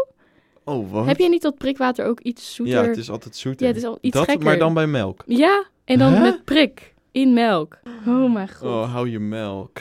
Oh, 0.63 0.91
wat? 0.91 1.05
Heb 1.05 1.17
je 1.17 1.29
niet 1.29 1.41
dat 1.41 1.57
prikwater 1.57 2.05
ook 2.05 2.19
iets 2.19 2.55
zoeter? 2.55 2.73
Ja, 2.83 2.87
het 2.87 2.97
is 2.97 3.09
altijd 3.09 3.35
zoeter. 3.35 3.61
Ja, 3.67 3.73
het 3.73 3.81
is 3.81 3.87
al 3.87 3.97
iets 4.01 4.15
dat, 4.17 4.25
gekker. 4.25 4.45
maar 4.45 4.57
dan 4.57 4.73
bij 4.73 4.87
melk. 4.87 5.23
Ja, 5.25 5.65
en 5.85 5.99
dan 5.99 6.21
met 6.21 6.43
prik 6.43 6.93
in 7.11 7.33
melk. 7.33 7.79
Oh 8.07 8.33
mijn 8.33 8.49
god. 8.49 8.61
Oh, 8.67 8.91
hou 8.93 9.09
je 9.09 9.19
melk. 9.19 9.79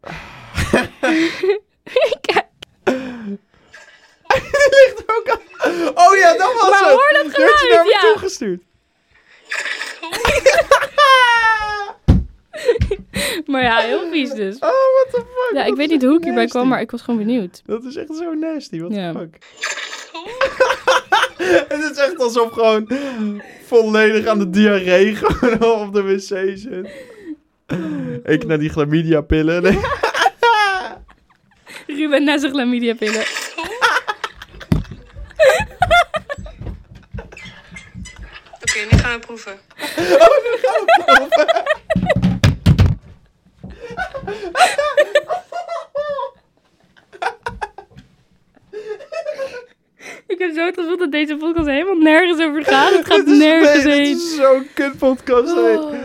Kijk, 2.20 2.46
Die 2.84 4.68
ligt 4.70 5.02
er 5.06 5.16
ook 5.16 5.28
aan. 5.30 5.38
Oh 6.04 6.16
ja, 6.16 6.36
dat 6.36 6.52
was 6.60 6.70
Maar 6.70 6.78
het. 6.88 6.90
hoor 6.90 7.10
dat 7.12 7.22
had 7.22 7.36
je 7.36 7.40
geluid, 7.40 7.70
naar 7.74 7.84
me 7.84 7.90
ja. 7.90 8.00
toegestuurd. 8.12 8.60
maar 13.46 13.62
ja, 13.62 13.78
heel 13.78 14.10
vies 14.10 14.30
dus. 14.30 14.54
Oh, 14.54 14.60
what 14.60 15.06
the 15.10 15.16
fuck. 15.16 15.50
Ja, 15.58 15.64
ik 15.64 15.74
weet 15.74 15.88
niet 15.90 16.02
hoe 16.02 16.16
ik 16.18 16.24
hierbij 16.24 16.46
kwam, 16.46 16.68
maar 16.68 16.80
ik 16.80 16.90
was 16.90 17.02
gewoon 17.02 17.18
benieuwd. 17.26 17.62
Dat 17.66 17.84
is 17.84 17.96
echt 17.96 18.16
zo 18.16 18.32
nasty, 18.34 18.78
what 18.80 18.94
Ja. 18.94 19.12
the 19.12 19.18
fuck. 19.18 19.36
Het 21.68 21.90
is 21.92 21.98
echt 21.98 22.18
alsof 22.18 22.52
gewoon 22.52 22.90
volledig 23.66 24.26
aan 24.26 24.38
de 24.38 24.50
diarree 24.50 25.14
gewoon 25.14 25.80
op 25.86 25.94
de 25.94 26.02
wc 26.02 26.18
zit. 26.58 26.88
ik 28.24 28.46
naar 28.46 28.58
die 28.58 28.68
chlamydia 28.70 29.20
pillen. 29.20 29.62
Nee. 29.62 29.80
Ruben 31.86 32.24
na 32.24 32.38
zijn 32.38 32.52
chlamydia 32.52 32.94
pillen. 32.94 33.24
Oké, 39.14 39.60
nu 40.42 40.58
gaan 40.62 40.84
we 40.84 41.02
proeven. 41.04 41.64
Ik 50.26 50.38
heb 50.38 50.54
zo 50.54 50.64
het 50.66 50.74
gevoel 50.74 50.96
dat 50.98 51.12
deze 51.12 51.36
podcast 51.36 51.66
helemaal 51.66 51.94
nergens 51.96 52.40
over 52.42 52.64
gaat. 52.64 52.92
Het 52.96 53.06
gaat 53.06 53.26
is- 53.32 53.38
nergens 53.38 53.84
heen. 53.84 54.04
Dit 54.04 54.16
is 54.16 54.36
zo'n 54.36 54.66
kut 54.74 54.98
podcast. 54.98 55.54
hè. 55.54 55.78
Oh. 55.78 55.90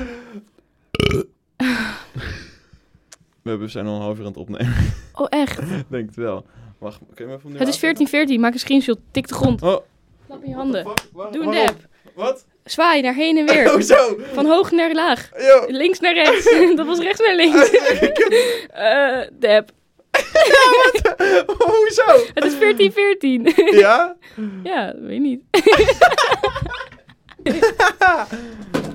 We 3.43 3.49
hebben- 3.49 3.65
we 3.67 3.71
zijn 3.71 3.85
al 3.87 3.95
een 3.95 4.01
half 4.01 4.15
uur 4.17 4.21
aan 4.25 4.27
het 4.31 4.37
opnemen. 4.37 4.75
Oh, 5.13 5.25
echt? 5.29 5.59
Denk 5.89 6.05
het 6.05 6.15
wel. 6.15 6.45
Wacht, 6.77 6.99
kun 7.13 7.25
je 7.25 7.31
me 7.31 7.37
even 7.37 7.49
Het 7.51 7.67
is 7.67 7.79
1414. 7.79 8.39
Maak 8.39 8.53
een 8.53 8.59
screenshot. 8.59 8.97
Tik 9.11 9.27
de 9.27 9.33
grond. 9.33 9.61
Oh, 9.61 9.77
Klap 10.27 10.43
in 10.43 10.49
je 10.49 10.55
handen. 10.55 10.83
Doe 11.31 11.43
een 11.43 11.51
dab. 11.51 11.75
Wat? 12.15 12.45
Zwaai 12.71 13.01
naar 13.01 13.13
heen 13.13 13.37
en 13.37 13.45
weer. 13.45 13.69
Hoezo? 13.73 14.17
Van 14.33 14.45
hoog 14.45 14.71
naar 14.71 14.93
laag. 14.93 15.29
Yo. 15.37 15.65
Links 15.67 15.99
naar 15.99 16.13
rechts. 16.13 16.55
Dat 16.75 16.85
was 16.85 16.99
rechts 16.99 17.19
naar 17.19 17.35
links. 17.35 17.69
Eh, 18.69 19.19
dab. 19.31 19.69
Hoezo? 21.57 22.05
Het 22.33 22.45
is 22.45 22.57
1414. 22.59 23.53
Ja? 23.77 24.15
ja, 24.63 24.93
weet 24.99 25.19
niet. 25.19 25.41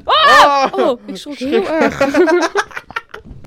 Ah! 0.05 0.73
Oh, 0.73 1.01
ik 1.07 1.17
schrok 1.17 1.35
heel 1.37 1.69
erg. 1.69 1.99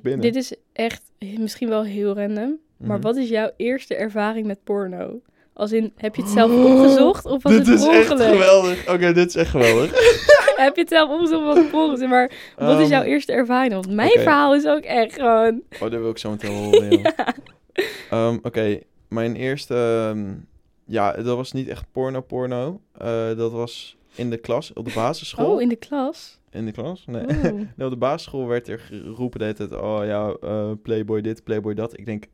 Binnen. 0.01 0.21
Dit 0.21 0.35
is 0.35 0.53
echt 0.73 1.01
misschien 1.19 1.69
wel 1.69 1.83
heel 1.83 2.15
random. 2.15 2.59
Maar 2.77 2.97
Mhm. 2.97 3.01
wat 3.05 3.15
is 3.17 3.29
jouw 3.29 3.51
eerste 3.57 3.95
ervaring 3.95 4.47
met 4.47 4.63
porno? 4.63 5.21
Als 5.59 5.71
in, 5.71 5.93
heb 5.95 6.15
je 6.15 6.21
het 6.21 6.31
zelf 6.31 6.51
opgezocht 6.51 7.25
of 7.25 7.43
was 7.43 7.51
dit 7.51 7.67
het 7.67 7.79
is 7.79 7.85
per 7.85 7.93
echt 7.99 8.11
ongeluk? 8.11 8.31
geweldig. 8.33 8.89
Oké, 8.89 9.13
dit 9.13 9.27
is 9.27 9.35
echt 9.35 9.49
geweldig. 9.49 9.91
heb 10.55 10.75
je 10.75 10.81
het 10.81 10.89
zelf 10.89 11.09
opgezocht 11.09 11.41
of 11.41 11.47
was 11.47 11.57
het 11.57 11.73
ongeluk? 11.73 12.07
Maar 12.09 12.31
wat 12.57 12.77
is 12.79 12.81
Ehm, 12.81 12.89
jouw 12.89 13.03
eerste 13.03 13.31
ervaring? 13.31 13.73
Want 13.73 13.89
mijn 13.89 14.19
verhaal 14.19 14.55
is 14.55 14.65
ook 14.65 14.83
echt 14.83 15.13
gewoon... 15.13 15.61
Oh, 15.73 15.79
dat 15.79 15.91
wil 15.91 16.09
ik 16.09 16.17
zo 16.17 16.29
meteen 16.29 16.51
horen. 16.55 17.01
Ehm, 18.09 18.37
Oké, 18.41 18.79
mijn 19.07 19.35
eerste... 19.35 20.07
ehm, 20.09 20.33
ja, 20.85 21.11
dat 21.11 21.35
was 21.35 21.51
niet 21.51 21.67
echt 21.67 21.85
porno-porno. 21.91 22.81
Eh, 22.97 23.37
dat 23.37 23.51
was 23.51 23.97
in 24.15 24.29
de 24.29 24.37
klas, 24.37 24.73
op 24.73 24.85
de 24.85 24.91
basisschool. 24.95 25.51
Oh, 25.53 25.61
in 25.61 25.69
de 25.69 25.75
klas? 25.75 26.39
In 26.51 26.65
de 26.65 26.71
klas? 26.71 27.03
Nee. 27.05 27.27
Oh. 27.27 27.43
nee. 27.75 27.85
Op 27.85 27.89
de 27.89 27.97
basisschool 27.97 28.47
werd 28.47 28.67
er 28.67 28.79
geroepen 28.79 29.41
hele 29.41 29.53
tijd... 29.53 29.75
Oh 29.75 29.99
ja, 30.05 30.35
eh, 30.41 30.71
playboy 30.83 31.21
dit, 31.21 31.43
playboy 31.43 31.73
dat. 31.73 31.97
Ik 31.97 32.05
denk, 32.05 32.25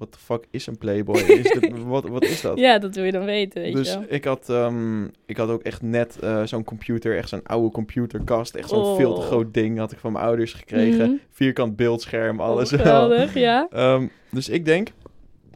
wat 0.00 0.12
de 0.12 0.18
fuck 0.18 0.44
is 0.50 0.66
een 0.66 0.78
playboy? 0.78 1.16
Is 1.42 1.50
dit, 1.60 1.70
wat, 1.82 2.08
wat 2.08 2.24
is 2.24 2.40
dat? 2.40 2.58
Ja, 2.58 2.78
dat 2.78 2.94
wil 2.94 3.04
je 3.04 3.12
dan 3.12 3.24
weten, 3.24 3.62
weet 3.62 3.74
dus 3.74 3.92
je 3.92 3.98
wel. 3.98 4.06
ik 4.08 4.24
had, 4.24 4.48
ehm, 4.48 5.04
ik 5.26 5.36
had 5.36 5.48
ook 5.48 5.62
echt 5.62 5.82
net 5.82 6.18
eh, 6.20 6.42
zo'n 6.44 6.64
computer, 6.64 7.16
echt 7.16 7.28
zo'n 7.28 7.42
oude 7.46 7.70
computerkast. 7.70 8.54
Echt 8.54 8.68
zo'n 8.68 8.78
Oh. 8.82 8.96
veel 8.96 9.14
te 9.14 9.20
groot 9.20 9.54
ding 9.54 9.78
had 9.78 9.92
ik 9.92 9.98
van 9.98 10.12
mijn 10.12 10.24
ouders 10.24 10.52
gekregen. 10.52 11.06
Mhm. 11.10 11.16
Vierkant 11.30 11.76
beeldscherm, 11.76 12.40
alles 12.40 12.72
Oh, 12.72 12.78
wel. 12.78 12.86
geweldig, 12.86 13.34
ja. 13.34 13.68
Ehm, 13.72 14.06
dus 14.30 14.48
ik 14.48 14.64
denk, 14.64 14.88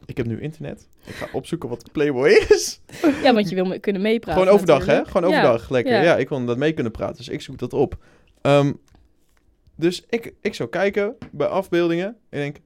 ik 0.05 0.17
heb 0.17 0.25
nu 0.25 0.41
internet. 0.41 0.87
Ik 1.05 1.13
ga 1.13 1.27
opzoeken 1.31 1.69
wat 1.69 1.91
Playboy 1.91 2.29
is. 2.49 2.81
Ja, 3.23 3.33
want 3.33 3.49
je 3.49 3.55
wil 3.55 3.65
me 3.65 3.79
kunnen 3.79 4.01
meepraten 4.01 4.41
Gewoon 4.41 4.53
overdag, 4.55 4.85
hè? 4.85 5.05
Gewoon 5.05 5.29
Ja, 5.31 5.37
overdag. 5.39 5.69
Lekker. 5.69 5.93
ja. 5.93 6.01
Ja. 6.01 6.17
ik 6.17 6.29
wil 6.29 6.45
dat 6.45 6.57
mee 6.57 6.73
kunnen 6.73 6.91
praten. 6.91 7.17
Dus 7.17 7.29
ik 7.29 7.41
zoek 7.41 7.57
dat 7.57 7.73
op. 7.73 7.97
Ehm, 8.41 8.73
dus 9.75 10.03
ik, 10.09 10.33
ik 10.41 10.53
zou 10.53 10.69
kijken 10.69 11.15
bij 11.31 11.47
afbeeldingen. 11.47 12.05
En 12.29 12.45
ik 12.45 12.53
denk, 12.53 12.57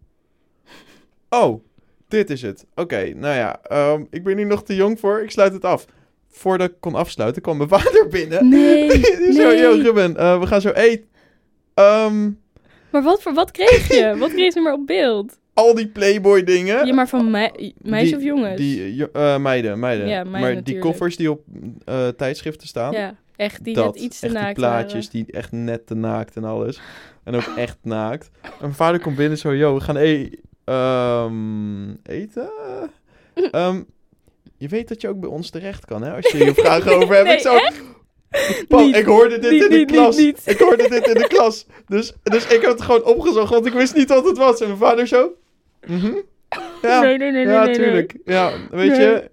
oh, 1.29 1.63
dit 2.09 2.29
is 2.29 2.41
het. 2.41 2.65
Oké, 2.75 3.13
nou 3.15 3.35
ja, 3.35 3.59
ehm, 3.63 4.03
ik 4.09 4.23
ben 4.23 4.37
hier 4.37 4.45
nog 4.45 4.63
te 4.63 4.75
jong 4.75 4.99
voor. 4.99 5.21
Ik 5.21 5.31
sluit 5.31 5.53
het 5.53 5.65
af. 5.65 5.85
Voordat 6.31 6.69
ik 6.69 6.75
kon 6.79 6.95
afsluiten, 6.95 7.41
kwam 7.41 7.57
mijn 7.57 7.69
vader 7.79 8.07
binnen. 8.07 8.49
Nee, 8.49 8.87
Die 9.19 9.33
zo, 9.33 9.47
nee. 9.47 9.57
yo 9.61 9.71
Ruben, 9.81 10.17
eh, 10.17 10.39
we 10.39 10.47
gaan 10.47 10.61
zo 10.61 10.69
eten. 10.69 11.05
Ehm, 11.73 12.29
Maar 12.91 13.03
wat 13.03 13.21
voor 13.21 13.33
wat 13.33 13.51
kreeg 13.51 13.87
je? 13.87 14.15
Wat 14.19 14.31
kreeg 14.33 14.53
je 14.53 14.61
maar 14.61 14.73
op 14.73 14.85
beeld? 14.87 15.37
al 15.53 15.75
die 15.75 15.87
Playboy 15.87 16.43
dingen. 16.43 16.85
Ja, 16.85 16.93
maar 16.93 17.07
van 17.07 17.31
mei 17.31 17.73
meisjes 17.77 18.09
Die- 18.09 18.17
of 18.17 18.23
jongens? 18.23 18.57
Die, 18.57 19.11
eh, 19.11 19.37
meiden, 19.37 19.79
meiden. 19.79 20.07
Ja, 20.07 20.23
meiden 20.23 20.53
maar 20.53 20.63
die 20.63 20.79
koffers 20.79 21.15
die 21.17 21.31
op 21.31 21.41
eh, 21.85 22.07
tijdschriften 22.07 22.67
staan. 22.67 22.91
Ja, 22.93 23.15
echt, 23.35 23.63
die 23.63 23.73
dat, 23.73 23.93
net 23.93 24.03
iets 24.03 24.19
te 24.19 24.25
echt 24.25 24.35
die 24.35 24.43
naakt 24.43 24.55
plaatjes, 24.55 25.05
waren. 25.11 25.25
die 25.25 25.33
echt 25.35 25.51
net 25.51 25.87
te 25.87 25.95
naakt 25.95 26.35
en 26.35 26.43
alles. 26.43 26.81
En 27.23 27.35
ook 27.35 27.53
echt 27.55 27.77
naakt. 27.81 28.29
En 28.41 28.49
mijn 28.59 28.73
vader 28.73 28.99
komt 28.99 29.15
binnen 29.15 29.37
zo, 29.37 29.55
yo, 29.55 29.73
we 29.73 29.79
gaan 29.81 29.97
e 29.97 30.29
ehm, 30.69 31.89
eten. 32.03 32.49
Ehm, 33.51 33.81
je 34.57 34.67
weet 34.67 34.87
dat 34.87 35.01
je 35.01 35.07
ook 35.09 35.19
bij 35.19 35.29
ons 35.29 35.49
terecht 35.49 35.85
kan, 35.85 36.01
hè? 36.01 36.15
Als 36.15 36.31
je 36.31 36.37
hier 36.37 36.53
vragen 36.53 36.95
over 36.95 37.15
hebt. 37.15 37.27
Nee, 37.27 37.35
ik, 37.35 37.41
zo, 37.41 37.55
echt? 37.55 37.81
Paul, 38.67 38.85
Niet. 38.85 38.95
ik 38.95 39.05
hoorde 39.05 39.39
dit 39.39 39.51
Niet, 39.51 39.63
in 39.63 39.69
de 39.69 39.77
niet, 39.77 39.91
klas. 39.91 40.17
Ik 40.45 40.59
hoorde 40.59 40.89
dit 40.89 41.07
in 41.07 41.13
de 41.13 41.27
klas. 41.27 41.65
Dus, 41.87 42.13
dus 42.23 42.43
ik 42.43 42.61
heb 42.61 42.71
het 42.71 42.81
gewoon 42.81 43.03
opgezocht, 43.03 43.49
want 43.49 43.65
ik 43.65 43.73
wist 43.73 43.95
niet 43.95 44.09
wat 44.09 44.25
het 44.25 44.37
was. 44.37 44.61
En 44.61 44.67
mijn 44.67 44.79
vader 44.79 45.07
zo... 45.07 45.31
mhm. 45.87 46.13
Ja, 46.81 47.01
Nee, 47.01 47.17
nee, 47.17 47.31
nee, 47.31 47.47
ja, 47.47 47.63
nee, 47.63 47.65
nee. 47.65 47.85
tuurlijk. 47.85 48.15
Ja, 48.25 48.51
weet 48.71 48.95
je... 48.95 49.29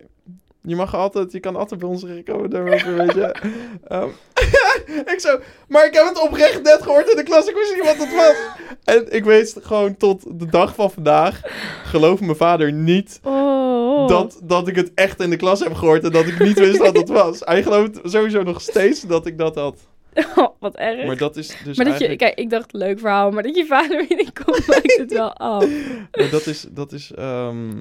Je 0.67 0.77
mag 0.77 0.95
altijd, 0.95 1.33
je 1.33 1.41
kan 1.41 1.57
altijd 1.57 1.81
bij 1.81 1.89
ons 1.89 2.01
terechtkomen 2.01 2.51
daarover, 2.51 2.95
weet 2.97 3.15
je. 3.15 3.35
Ehm, 3.89 4.09
ik 5.13 5.21
zo, 5.21 5.39
maar 5.69 5.87
ik 5.87 5.95
heb 5.95 6.05
het 6.09 6.23
oprecht 6.23 6.63
net 6.63 6.83
gehoord 6.83 7.11
in 7.11 7.17
de 7.17 7.23
klas, 7.23 7.47
ik 7.47 7.55
wist 7.55 7.75
niet 7.75 7.85
wat 7.85 7.97
het 8.07 8.15
was. 8.15 8.37
En 8.85 9.15
ik 9.15 9.25
weet 9.25 9.57
gewoon 9.63 9.97
tot 9.97 10.39
de 10.39 10.47
dag 10.47 10.75
van 10.75 10.91
vandaag, 10.91 11.41
geloof 11.85 12.21
mijn 12.21 12.37
vader 12.37 12.73
niet, 12.73 13.21
Oh. 13.23 14.09
dat, 14.09 14.41
dat 14.43 14.69
ik 14.69 14.77
het 14.77 14.91
echt 14.95 15.21
in 15.21 15.31
de 15.31 15.37
klas 15.37 15.61
heb 15.61 15.75
gehoord 15.75 16.05
en 16.05 16.13
dat 16.13 16.27
ik 16.27 16.39
niet 16.39 16.59
wist 16.59 16.79
wat 16.79 16.97
het 16.97 17.09
was. 17.09 17.41
Hij 17.41 17.63
gelooft 17.63 18.01
sowieso 18.03 18.43
nog 18.43 18.61
steeds 18.61 19.01
dat 19.01 19.27
ik 19.27 19.39
dat 19.39 19.55
had. 19.55 19.77
Oh, 20.37 20.49
wat 20.59 20.77
erg. 20.77 21.07
Maar 21.07 21.17
dat 21.17 21.37
is 21.37 21.57
dus 21.65 21.77
maar 21.77 21.87
dat 21.87 21.99
je, 21.99 22.17
kijk, 22.17 22.39
ik 22.39 22.51
dacht 22.51 22.73
leuk 22.73 22.99
verhaal, 22.99 23.31
maar 23.31 23.43
dat 23.43 23.57
je 23.57 23.67
vader 23.67 24.05
binnenkomt, 24.09 24.67
maakt 24.67 24.97
het 24.97 25.13
wel 25.13 25.33
af. 25.33 25.67
maar 26.13 26.31
dat 26.31 26.47
is, 26.47 26.67
dat 26.71 26.93
is 26.93 27.13
ehm, 27.17 27.73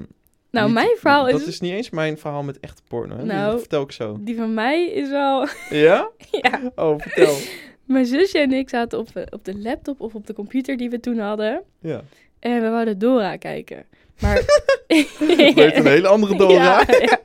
Nou, 0.50 0.66
Niet- 0.66 0.74
mijn 0.74 0.96
verhaal 0.98 1.26
is... 1.28 1.32
Dat 1.38 1.46
is 1.46 1.60
niet 1.60 1.72
eens 1.72 1.90
mijn 1.90 2.18
verhaal 2.18 2.42
met 2.42 2.60
echte 2.60 2.82
porno. 2.88 3.16
Hè? 3.16 3.24
Nou. 3.24 3.50
Dat 3.50 3.60
vertel 3.60 3.82
ik 3.82 3.92
zo. 3.92 4.16
Die 4.20 4.36
van 4.36 4.54
mij 4.54 4.86
is 4.86 5.08
wel... 5.08 5.46
Ja? 5.70 6.10
ja. 6.30 6.72
Oh, 6.74 7.00
vertel. 7.00 7.36
Mijn 7.84 8.06
zusje 8.06 8.38
en 8.38 8.52
ik 8.52 8.68
zaten 8.68 8.98
op, 8.98 9.08
op 9.30 9.44
de 9.44 9.58
laptop 9.58 10.00
of 10.00 10.14
op 10.14 10.26
de 10.26 10.32
computer 10.32 10.76
die 10.76 10.90
we 10.90 11.00
toen 11.00 11.18
hadden. 11.18 11.62
Ja. 11.80 12.02
En 12.38 12.62
we 12.62 12.68
wouden 12.68 12.98
Dora 12.98 13.36
kijken. 13.36 13.84
Maar... 14.20 14.42
Weet 15.18 15.76
een 15.76 15.86
hele 15.86 16.08
andere 16.08 16.36
Dora. 16.36 16.84
Ja, 16.86 16.98
ja. 17.00 17.20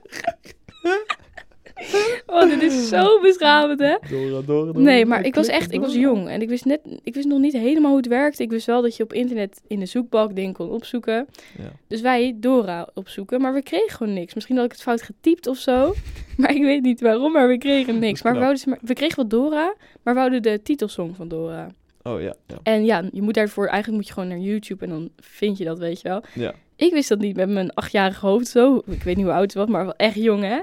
Oh, 2.31 2.49
dit 2.49 2.61
is 2.61 2.87
zo 2.87 3.19
beschamend, 3.21 3.79
hè? 3.79 3.97
Dora, 4.09 4.41
Dora, 4.41 4.71
Dora. 4.71 4.79
Nee, 4.79 5.05
maar 5.05 5.25
ik 5.25 5.35
was 5.35 5.47
echt, 5.47 5.73
ik 5.73 5.79
was 5.79 5.93
jong 5.93 6.27
en 6.27 6.41
ik 6.41 6.49
wist 6.49 6.65
net, 6.65 6.79
ik 7.03 7.13
wist 7.13 7.27
nog 7.27 7.39
niet 7.39 7.53
helemaal 7.53 7.89
hoe 7.89 7.99
het 7.99 8.07
werkte. 8.07 8.43
Ik 8.43 8.49
wist 8.49 8.65
wel 8.65 8.81
dat 8.81 8.95
je 8.95 9.03
op 9.03 9.13
internet 9.13 9.61
in 9.67 9.79
de 9.79 9.85
zoekbalk 9.85 10.35
dingen 10.35 10.53
kon 10.53 10.69
opzoeken. 10.69 11.27
Ja. 11.57 11.71
Dus 11.87 12.01
wij 12.01 12.35
Dora 12.35 12.87
opzoeken, 12.93 13.41
maar 13.41 13.53
we 13.53 13.61
kregen 13.61 13.89
gewoon 13.97 14.13
niks. 14.13 14.33
Misschien 14.33 14.55
had 14.55 14.65
ik 14.65 14.71
het 14.71 14.81
fout 14.81 15.01
getypt 15.01 15.47
of 15.47 15.57
zo, 15.57 15.93
maar 16.37 16.55
ik 16.55 16.61
weet 16.61 16.81
niet 16.81 17.01
waarom, 17.01 17.31
maar 17.31 17.47
we 17.47 17.57
kregen 17.57 17.99
niks. 17.99 18.21
Maar 18.21 18.39
we, 18.39 18.57
ze 18.57 18.69
maar 18.69 18.79
we 18.81 18.93
kregen 18.93 19.15
wel 19.15 19.27
Dora, 19.27 19.75
maar 20.03 20.13
we 20.13 20.19
wouden 20.19 20.41
de 20.41 20.61
titelsong 20.63 21.15
van 21.15 21.27
Dora. 21.27 21.67
Oh 22.03 22.21
ja, 22.21 22.35
ja. 22.47 22.59
En 22.63 22.85
ja, 22.85 23.03
je 23.11 23.21
moet 23.21 23.33
daarvoor, 23.33 23.65
eigenlijk 23.65 23.97
moet 23.97 24.07
je 24.07 24.13
gewoon 24.13 24.29
naar 24.29 24.37
YouTube 24.37 24.83
en 24.83 24.89
dan 24.89 25.09
vind 25.19 25.57
je 25.57 25.63
dat, 25.63 25.79
weet 25.79 26.01
je 26.01 26.07
wel. 26.07 26.23
Ja. 26.33 26.53
Ik 26.75 26.91
wist 26.91 27.09
dat 27.09 27.19
niet 27.19 27.35
met 27.35 27.49
mijn 27.49 27.73
achtjarige 27.73 28.25
hoofd 28.25 28.47
zo. 28.47 28.81
Ik 28.85 29.03
weet 29.03 29.15
niet 29.15 29.25
hoe 29.25 29.33
oud 29.33 29.43
het 29.43 29.53
was, 29.53 29.67
maar 29.67 29.83
wel 29.83 29.95
echt 29.95 30.15
jong, 30.15 30.43
hè? 30.43 30.59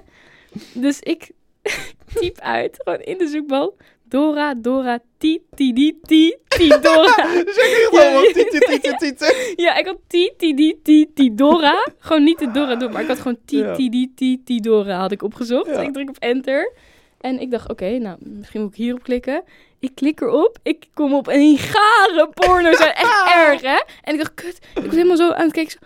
Dus 0.72 1.00
ik 1.00 1.30
typ 2.20 2.38
uit, 2.38 2.76
gewoon 2.84 3.00
in 3.00 3.18
de 3.18 3.26
zoekbalk. 3.26 3.74
Dora, 4.08 4.54
Dora, 4.54 4.98
ti, 5.18 5.42
ti, 5.54 5.72
di, 5.72 5.98
ti, 6.02 6.36
ti, 6.48 6.68
Dora. 6.68 7.14
Zeg 7.56 7.88
gewoon 7.90 8.32
tieten, 8.32 8.60
tieten, 8.60 8.96
tieten. 8.96 9.34
Ja, 9.56 9.76
ik 9.76 9.86
had 9.86 9.98
ti, 10.06 10.32
ti, 10.36 10.54
di, 10.54 10.80
ti, 10.82 11.12
ti, 11.14 11.34
Dora. 11.34 11.86
Gewoon 11.98 12.24
niet 12.24 12.38
de 12.38 12.50
Dora, 12.50 12.88
maar 12.88 13.02
ik 13.02 13.08
had 13.08 13.18
gewoon 13.18 13.38
ti, 13.44 13.64
ti, 13.76 13.88
di, 13.88 14.12
ti, 14.14 14.42
ti, 14.44 14.60
Dora 14.60 14.98
had 14.98 15.12
ik 15.12 15.22
opgezocht. 15.22 15.78
Ik 15.78 15.92
druk 15.92 16.08
op 16.08 16.16
enter. 16.18 16.72
En 17.20 17.40
ik 17.40 17.50
dacht, 17.50 17.70
oké, 17.70 17.98
nou, 17.98 18.16
misschien 18.20 18.60
moet 18.60 18.70
ik 18.70 18.76
hierop 18.76 19.02
klikken. 19.02 19.42
Ik 19.78 19.90
klik 19.94 20.20
erop. 20.20 20.58
Ik 20.62 20.86
kom 20.94 21.14
op 21.14 21.26
een 21.26 21.58
gare 21.58 22.28
porno. 22.34 22.74
zijn 22.74 22.92
echt 22.92 23.32
erg, 23.36 23.60
hè? 23.60 23.82
En 24.02 24.12
ik 24.12 24.18
dacht, 24.18 24.34
kut. 24.34 24.58
Ik 24.74 24.84
was 24.84 24.94
helemaal 24.94 25.16
zo 25.16 25.30
aan 25.30 25.44
het 25.44 25.52
kijken. 25.52 25.78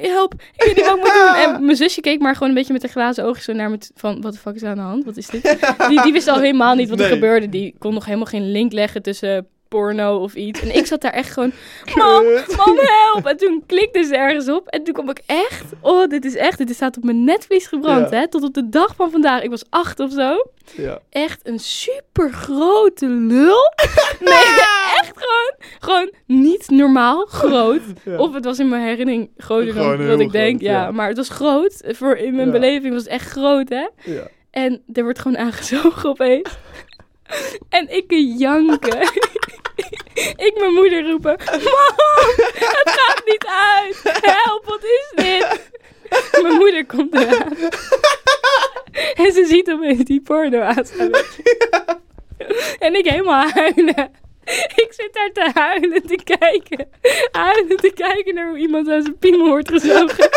Help, 0.00 0.34
ik 0.34 0.62
weet 0.64 0.76
niet 0.76 0.86
wat 0.86 0.96
ik 0.96 1.02
moet 1.02 1.12
doen. 1.12 1.34
En 1.34 1.64
mijn 1.66 1.76
zusje 1.76 2.00
keek 2.00 2.20
maar 2.20 2.32
gewoon 2.34 2.48
een 2.48 2.54
beetje 2.54 2.72
met 2.72 2.82
de 2.82 2.88
glazen 2.88 3.24
oogjes 3.24 3.44
zo 3.44 3.52
naar 3.52 3.70
me 3.70 3.78
van... 3.94 4.20
Wat 4.20 4.32
de 4.32 4.38
fuck 4.38 4.54
is 4.54 4.62
er 4.62 4.68
aan 4.68 4.74
de 4.76 4.80
hand? 4.82 5.04
Wat 5.04 5.16
is 5.16 5.26
dit? 5.26 5.58
Die, 5.88 6.02
die 6.02 6.12
wist 6.12 6.28
al 6.28 6.38
helemaal 6.40 6.74
niet 6.74 6.88
wat 6.88 6.98
er 7.00 7.04
Nee. 7.04 7.14
gebeurde. 7.14 7.48
Die 7.48 7.74
kon 7.78 7.94
nog 7.94 8.04
helemaal 8.04 8.26
geen 8.26 8.50
link 8.50 8.72
leggen 8.72 9.02
tussen 9.02 9.46
porno 9.68 10.16
of 10.18 10.34
iets. 10.34 10.60
En 10.60 10.76
ik 10.76 10.86
zat 10.86 11.00
daar 11.00 11.12
echt 11.12 11.32
gewoon... 11.32 11.52
Mam, 11.94 12.24
mam, 12.56 12.78
help! 12.78 13.26
En 13.26 13.36
toen 13.36 13.62
klikte 13.66 14.02
ze 14.02 14.16
ergens 14.16 14.48
op. 14.48 14.68
En 14.68 14.84
toen 14.84 14.94
kwam 14.94 15.10
ik 15.10 15.20
echt... 15.26 15.64
Oh, 15.80 16.08
dit 16.08 16.24
is 16.24 16.34
echt... 16.36 16.58
Dit 16.58 16.74
staat 16.74 16.96
op 16.96 17.04
mijn 17.04 17.24
netvlies 17.24 17.66
gebrand, 17.66 18.10
Ja. 18.10 18.16
hè? 18.18 18.28
Tot 18.28 18.42
op 18.42 18.54
de 18.54 18.68
dag 18.68 18.94
van 18.96 19.10
vandaag. 19.10 19.42
Ik 19.42 19.50
was 19.50 19.64
acht 19.70 20.00
of 20.00 20.12
zo. 20.12 20.46
Ja. 20.76 20.98
Echt 21.10 21.40
een 21.46 21.58
super 21.58 22.32
grote 22.32 23.06
lul. 23.06 23.72
Nee, 24.20 24.34
echt 25.00 25.12
gewoon... 25.14 25.54
Gewoon 25.78 26.12
niet 26.26 26.70
normaal 26.70 27.24
groot. 27.26 27.80
Ja. 28.04 28.16
Of 28.16 28.34
het 28.34 28.44
was 28.44 28.58
in 28.58 28.68
mijn 28.68 28.82
herinnering 28.82 29.30
groter 29.36 29.74
dan 29.74 30.06
wat 30.06 30.20
ik 30.20 30.32
denk. 30.32 30.60
groot, 30.60 30.70
ja. 30.70 30.90
maar 30.90 31.08
het 31.08 31.16
was 31.16 31.28
groot. 31.28 31.82
Voor 31.86 32.16
in 32.16 32.34
mijn 32.34 32.50
beleving 32.50 32.92
was 32.92 33.02
het 33.02 33.10
echt 33.12 33.30
groot, 33.30 33.68
hè? 33.68 33.88
Ja. 34.12 34.28
En 34.50 34.82
er 34.92 35.02
wordt 35.02 35.18
gewoon 35.18 35.38
aangezogen 35.38 36.08
opeens. 36.08 36.58
En 37.68 37.96
ik 37.96 38.04
janken. 38.38 39.08
ik 40.46 40.52
mijn 40.58 40.72
moeder 40.72 41.10
roepen. 41.10 41.36
Mam, 41.46 41.58
het 42.54 42.90
gaat 42.90 43.22
niet 43.24 43.46
uit. 43.46 44.00
Help, 44.20 44.64
wat 44.64 44.82
is 44.82 45.12
dit? 45.14 45.70
Mijn 46.42 46.54
moeder 46.54 46.86
komt 46.86 47.14
eraan. 47.14 47.56
En 49.14 49.32
ze 49.32 49.44
ziet 49.44 49.70
opeens 49.70 50.04
die 50.04 50.20
porno 50.20 50.60
aanstaan. 50.60 51.10
En 52.78 52.94
ik 52.94 53.04
helemaal 53.04 53.48
huilen. 53.48 54.10
Ik 54.74 54.88
zit 54.90 55.08
daar 55.12 55.30
te 55.32 55.50
huilen 55.60 56.06
te 56.06 56.18
kijken. 56.24 56.88
Huilen 57.32 57.76
te 57.76 57.92
kijken 57.94 58.34
naar 58.34 58.48
hoe 58.48 58.58
iemand 58.58 58.88
aan 58.88 59.02
zijn 59.02 59.18
piemel 59.18 59.48
wordt 59.48 59.68
gezogen. 59.68 60.30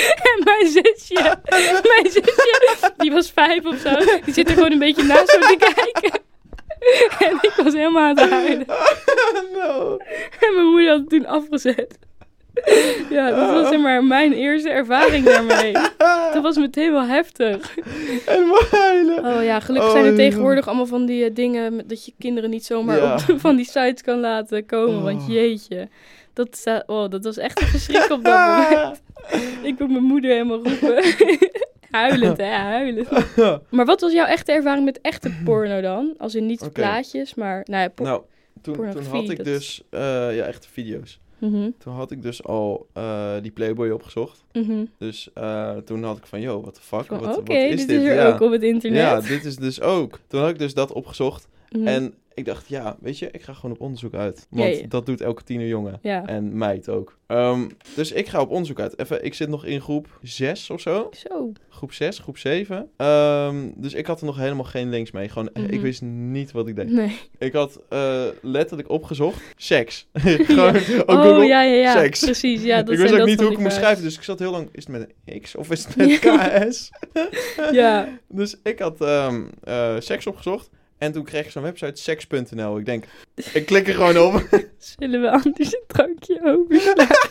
En 0.00 0.40
mijn 0.44 0.66
zusje, 0.66 1.38
mijn 1.82 2.10
zusje, 2.10 2.92
die 2.96 3.12
was 3.12 3.30
vijf 3.30 3.64
of 3.64 3.78
zo, 3.78 3.94
die 4.24 4.34
zit 4.34 4.48
er 4.48 4.54
gewoon 4.54 4.72
een 4.72 4.78
beetje 4.78 5.04
naast 5.04 5.30
zo 5.30 5.38
te 5.38 5.56
kijken. 5.74 6.20
En 7.28 7.38
ik 7.40 7.52
was 7.64 7.72
helemaal 7.74 8.02
aan 8.02 8.18
het 8.18 8.30
huilen. 8.30 8.66
no. 9.54 9.96
En 10.40 10.54
mijn 10.54 10.66
moeder 10.66 10.88
had 10.90 10.98
het 11.00 11.08
toen 11.08 11.26
afgezet. 11.26 11.98
Ja, 13.10 13.30
dat 13.30 13.50
was 13.52 13.68
zeg 13.68 13.78
maar 13.80 14.04
mijn 14.04 14.32
eerste 14.32 14.68
ervaring 14.70 15.24
daarmee. 15.24 15.72
Dat 16.32 16.42
was 16.42 16.56
meteen 16.56 16.92
wel 16.92 17.04
heftig. 17.04 17.74
Helemaal 18.24 18.62
huilen. 18.70 19.24
Oh 19.24 19.44
ja, 19.44 19.60
gelukkig 19.60 19.88
Oh, 19.90 19.94
zijn 19.94 20.04
er 20.04 20.10
ja. 20.10 20.16
tegenwoordig 20.16 20.66
allemaal 20.66 20.86
van 20.86 21.06
die 21.06 21.24
eh, 21.24 21.34
dingen 21.34 21.76
met- 21.76 21.88
dat 21.88 22.04
je 22.04 22.12
kinderen 22.18 22.50
niet 22.50 22.64
zomaar 22.64 22.96
Ja. 22.96 23.14
op 23.14 23.40
van 23.40 23.56
die 23.56 23.64
sites 23.64 24.02
kan 24.02 24.20
laten 24.20 24.66
komen. 24.66 25.02
Want 25.02 25.20
Oh. 25.22 25.28
jeetje, 25.28 25.88
dat, 26.32 26.82
oh, 26.86 27.08
dat 27.10 27.24
was 27.24 27.36
echt 27.36 27.60
een 27.60 27.66
verschrik 27.66 28.10
op 28.10 28.24
dat 28.24 28.38
moment. 28.48 29.02
Ik 29.62 29.78
wil 29.78 29.86
mijn 29.86 30.02
moeder 30.04 30.30
helemaal 30.30 30.62
roepen. 30.64 31.02
Huilend, 31.96 32.36
hè, 32.36 32.44
huilend. 32.50 33.08
Maar 33.70 33.84
wat 33.84 34.00
was 34.00 34.12
jouw 34.12 34.26
echte 34.26 34.52
ervaring 34.52 34.84
met 34.84 35.00
echte 35.00 35.30
porno 35.44 35.80
dan? 35.80 36.14
Als 36.18 36.34
in 36.34 36.46
niet 36.46 36.72
plaatjes, 36.72 37.34
maar... 37.34 37.62
Nou 37.64 37.82
ja, 37.82 37.88
por- 37.88 38.06
nou, 38.06 38.22
toen, 38.62 38.74
toen 38.74 39.04
had 39.04 39.28
ik 39.30 39.36
dat- 39.36 39.46
dus... 39.46 39.82
eh, 39.90 40.00
ja, 40.36 40.44
echte 40.44 40.68
video's. 40.68 41.20
Mhm, 41.38 41.70
Toen 41.78 41.92
had 41.94 42.10
ik 42.10 42.22
dus 42.22 42.44
al 42.44 42.86
eh, 42.92 43.32
die 43.42 43.50
Playboy 43.50 43.90
opgezocht. 43.90 44.44
mhm. 44.52 44.84
Dus 44.98 45.28
eh, 45.34 45.70
toen 45.76 46.02
had 46.04 46.16
ik 46.16 46.26
van, 46.26 46.40
yo, 46.40 46.60
what 46.60 46.74
the 46.74 46.80
fuck? 46.80 47.06
Wat, 47.10 47.20
Oké, 47.36 47.52
wat 47.54 47.56
is 47.62 47.76
dit 47.78 47.88
dit? 47.88 48.00
is 48.00 48.06
er 48.08 48.14
ja. 48.14 48.26
ook 48.28 48.40
op 48.40 48.50
het 48.50 48.62
internet. 48.62 49.00
ja, 49.00 49.20
dit 49.20 49.44
is 49.44 49.56
dus 49.56 49.80
ook. 49.80 50.18
Toen 50.26 50.40
had 50.40 50.50
ik 50.50 50.58
dus 50.58 50.74
dat 50.74 50.92
opgezocht. 50.92 51.48
Mhm. 51.70 51.86
En 51.86 52.14
ik 52.34 52.44
dacht, 52.44 52.68
ja, 52.68 52.96
weet 53.00 53.18
je, 53.18 53.28
ik 53.30 53.42
ga 53.42 53.52
gewoon 53.52 53.70
op 53.74 53.80
onderzoek 53.80 54.14
uit. 54.14 54.46
Want 54.50 54.90
dat 54.90 55.06
doet 55.06 55.20
elke 55.20 55.42
tienerjongen. 55.42 55.98
Ja, 56.02 56.26
En 56.26 56.58
meid 56.58 56.88
ook. 56.88 57.18
Ehm, 57.26 57.68
dus 57.94 58.12
ik 58.12 58.26
ga 58.28 58.40
op 58.40 58.50
onderzoek 58.50 58.80
uit. 58.80 58.98
Even, 58.98 59.24
ik 59.24 59.34
zit 59.34 59.48
nog 59.48 59.64
in 59.64 59.80
groep 59.80 60.18
6 60.22 60.70
of 60.70 60.80
zo. 60.80 61.08
zo. 61.28 61.52
Groep 61.68 61.92
6, 61.92 62.18
groep 62.18 62.38
7. 62.38 62.88
Ehm, 62.96 63.56
dus 63.74 63.94
ik 63.94 64.06
had 64.06 64.20
er 64.20 64.26
nog 64.26 64.36
helemaal 64.36 64.64
geen 64.64 64.88
links 64.90 65.10
mee. 65.10 65.28
Gewoon, 65.28 65.50
Mhm. 65.54 65.64
ik 65.72 65.80
wist 65.80 66.02
niet 66.02 66.52
wat 66.52 66.68
ik 66.68 66.76
deed. 66.76 66.90
Nee. 66.90 67.18
Ik 67.38 67.52
had 67.52 67.80
eh, 67.88 68.22
letterlijk 68.42 68.90
opgezocht, 68.90 69.42
seks. 69.56 70.06
Gewoon 70.22 70.76
op 70.76 71.08
Oh, 71.08 71.22
Google, 71.22 71.44
ja, 71.44 71.62
ja, 71.62 71.74
ja. 71.74 71.92
seks. 71.92 72.20
Precies, 72.24 72.62
ja. 72.62 72.82
Dat 72.82 72.94
ik 72.94 73.00
wist 73.00 73.12
ook 73.12 73.18
dat 73.18 73.26
niet 73.28 73.40
hoe 73.40 73.52
ik 73.52 73.58
moest 73.58 73.76
schrijven, 73.76 74.02
dus 74.04 74.16
ik 74.16 74.22
zat 74.22 74.38
heel 74.38 74.50
lang, 74.50 74.68
is 74.72 74.86
het 74.86 74.92
met 74.98 75.08
een 75.24 75.40
X 75.40 75.54
of 75.56 75.70
is 75.70 75.84
het 75.84 75.96
met 75.96 76.18
KS? 76.18 76.90
Ja. 77.72 78.08
Dus 78.28 78.56
ik 78.62 78.78
had 78.78 79.00
ehm, 79.00 79.44
eh, 79.62 79.94
seks 79.98 80.26
opgezocht 80.26 80.70
en 80.98 81.12
toen 81.12 81.24
kreeg 81.24 81.44
ik 81.44 81.50
zo'n 81.50 81.62
website, 81.62 82.00
seks.nl. 82.02 82.78
Ik 82.78 82.84
denk, 82.84 83.04
ik 83.52 83.66
klik 83.66 83.88
er 83.88 83.94
gewoon 83.94 84.18
op. 84.18 84.48
Zullen 84.98 85.20
we 85.20 85.30
anders 85.30 85.72
een 85.72 85.82
drankje 85.86 86.40
overslaan? 86.44 87.06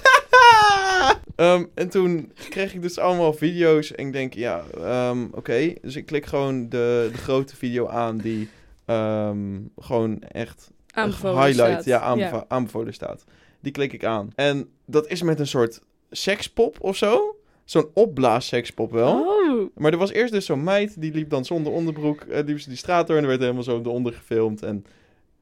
Ehm, 1.36 1.66
en 1.74 1.90
toen 1.90 2.32
kreeg 2.50 2.74
ik 2.74 2.82
dus 2.82 2.98
allemaal 3.00 3.34
video's 3.34 3.92
en 3.92 4.08
ik 4.08 4.14
denk, 4.14 4.34
ja, 4.34 4.64
ehm, 4.78 5.26
oké. 5.32 5.74
Dus 5.82 5.96
ik 5.96 6.06
klik 6.06 6.26
gewoon 6.26 6.70
de, 6.70 7.10
de 7.12 7.18
grote 7.18 7.56
video 7.56 7.88
aan 7.88 8.18
die 8.18 8.50
ehm, 8.86 9.60
gewoon 9.78 10.22
echt 10.22 10.70
Aanbevolen 10.92 11.44
highlight, 11.44 11.72
staat. 11.72 11.86
ja, 11.86 12.00
aanbevo- 12.00 12.46
aanbevolen 12.48 12.94
staat. 12.94 13.24
Die 13.62 13.72
klik 13.72 13.94
ik 13.94 14.04
aan. 14.06 14.32
En 14.36 14.70
dat 14.86 15.08
is 15.08 15.22
met 15.22 15.40
een 15.40 15.48
soort 15.48 15.80
sekspop 16.12 16.78
of 16.82 16.96
zo. 16.98 17.36
Zo'n 17.66 17.90
opblaas 17.94 18.48
sekspop 18.48 18.92
wel. 18.92 19.20
Oh. 19.20 19.70
Maar 19.76 19.92
er 19.92 19.98
was 19.98 20.12
eerst 20.12 20.34
dus 20.34 20.46
zo'n 20.46 20.64
meid, 20.64 21.02
die 21.02 21.14
liep 21.14 21.30
dan 21.30 21.46
zonder 21.46 21.74
onderbroek, 21.74 22.22
eh, 22.22 22.44
liep 22.46 22.60
ze 22.60 22.70
die 22.70 22.78
straat 22.78 23.08
door 23.08 23.16
en 23.18 23.22
er 23.22 23.30
werd 23.30 23.42
helemaal 23.42 23.64
zo 23.64 23.80
eronder 23.80 24.14
gefilmd. 24.14 24.64
En 24.64 24.86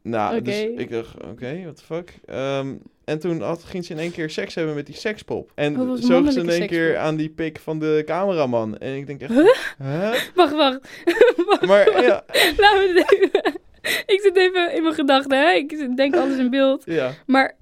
nou, 0.01 0.41
dus 0.41 0.61
ik 0.61 0.91
dacht, 0.91 1.15
oké, 1.23 1.61
what 1.63 1.75
the 1.77 1.83
fuck. 1.83 2.19
Ehm, 2.25 2.73
en 3.05 3.19
toen 3.19 3.41
had, 3.41 3.63
ging 3.63 3.85
ze 3.85 3.91
in 3.93 3.99
één 3.99 4.11
keer 4.11 4.29
seks 4.29 4.55
hebben 4.55 4.75
met 4.75 4.85
die 4.85 4.95
sekspop. 4.95 5.51
En 5.55 5.79
Oh, 5.81 5.95
zoog 5.95 6.31
ze 6.31 6.39
in 6.39 6.49
één 6.49 6.67
keer 6.67 6.97
aan 6.97 7.15
die 7.15 7.29
pik 7.29 7.59
van 7.59 7.79
de 7.79 8.03
cameraman. 8.05 8.77
En 8.77 8.95
ik 8.95 9.07
denk 9.07 9.21
echt, 9.21 9.31
Huh? 9.31 9.53
huh? 9.77 10.13
Wacht, 10.35 10.53
wacht. 10.53 10.79
wacht. 11.47 11.65
Maar 11.65 12.01
ja, 12.03 12.23
het 12.27 12.59
even... 12.59 13.61
Ik 14.05 14.19
zit 14.21 14.35
even 14.35 14.73
in 14.73 14.83
mijn 14.83 14.95
gedachten, 14.95 15.37
hè. 15.37 15.51
Ik 15.51 15.97
denk 15.97 16.15
alles 16.15 16.37
in 16.37 16.49
beeld. 16.49 16.83
ja, 16.85 17.11
Maar 17.25 17.55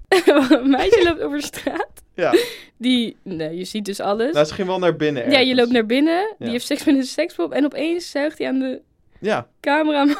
een 0.48 0.70
meisje 0.70 1.02
loopt 1.04 1.20
over 1.20 1.42
straat. 1.42 2.01
Ja. 2.14 2.32
Die... 2.76 3.16
Nee, 3.22 3.56
je 3.56 3.64
ziet 3.64 3.84
dus 3.84 4.00
alles. 4.00 4.32
Nou, 4.32 4.46
ze 4.46 4.54
ging 4.54 4.68
wel 4.68 4.78
naar 4.78 4.96
binnen 4.96 5.30
ja, 5.30 5.38
je 5.38 5.54
loopt 5.54 5.70
naar 5.70 5.86
binnen. 5.86 6.34
Die 6.38 6.46
Ja. 6.46 6.52
heeft 6.52 6.66
seks 6.66 6.84
met 6.84 6.94
een 6.94 7.02
sekspop. 7.02 7.52
En 7.52 7.64
opeens 7.64 8.10
zuigt 8.10 8.38
hij 8.38 8.48
aan 8.48 8.58
de 8.58 8.80
Ja, 9.20 9.46
cameraman. 9.60 10.16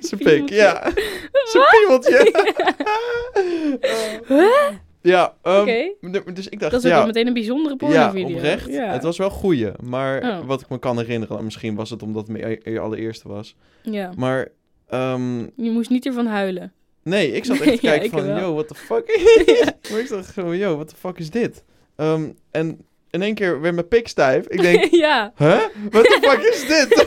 zijn 0.00 0.20
pik, 0.22 0.48
ja. 0.50 0.90
Zijn 1.52 1.64
piemeltje. 1.70 2.32
Huh? 4.28 4.76
Ja, 5.02 5.34
Oké. 5.42 5.92
d- 6.10 6.36
dus 6.36 6.48
ik 6.48 6.58
dacht, 6.60 6.72
Dat 6.72 6.80
is 6.80 6.86
ook 6.86 6.92
ja, 6.92 6.96
wel 6.96 7.06
meteen 7.06 7.26
een 7.26 7.32
bijzondere 7.32 7.74
ja, 7.78 7.86
pornovideo. 7.86 8.36
oprecht. 8.36 8.68
Ja. 8.68 8.92
Het 8.92 9.02
was 9.02 9.18
wel 9.18 9.30
goeie, 9.30 9.70
maar 9.82 10.22
Oh. 10.22 10.46
wat 10.46 10.60
ik 10.60 10.68
me 10.68 10.78
kan 10.78 10.98
herinneren, 10.98 11.44
misschien 11.44 11.74
was 11.74 11.90
het 11.90 12.02
omdat 12.02 12.26
het 12.28 12.38
mijn 12.38 12.60
e- 12.62 12.78
allereerste 12.78 13.28
was. 13.28 13.56
Ja. 13.82 14.12
Maar, 14.16 14.48
ehm, 14.88 15.38
Je 15.40 15.70
moest 15.70 15.90
niet 15.90 16.06
ervan 16.06 16.26
huilen. 16.26 16.72
Nee, 17.02 17.32
ik 17.32 17.44
zat 17.44 17.60
echt 17.60 17.72
te 17.72 17.78
kijken 17.80 18.10
van, 18.10 18.26
wel. 18.26 18.38
yo, 18.38 18.52
what 18.54 18.68
the 18.68 18.74
fuck? 18.74 19.06
Maar 19.90 20.00
ik 20.00 20.08
dacht 20.08 20.30
gewoon, 20.30 20.56
yo, 20.56 20.74
what 20.74 20.88
the 20.88 20.96
fuck 20.96 21.18
is 21.18 21.30
dit? 21.30 21.64
Ehm, 21.96 22.30
en 22.50 22.86
in 23.10 23.22
één 23.22 23.34
keer 23.34 23.60
werd 23.60 23.74
mijn 23.74 23.88
pik 23.88 24.08
stijf. 24.08 24.46
Ik 24.46 24.60
denk, 24.60 24.84
ja. 24.90 25.32
huh? 25.36 25.62
Wat 25.90 26.04
de 26.04 26.18
fuck 26.22 26.40
is 26.40 26.66
dit? 26.66 27.06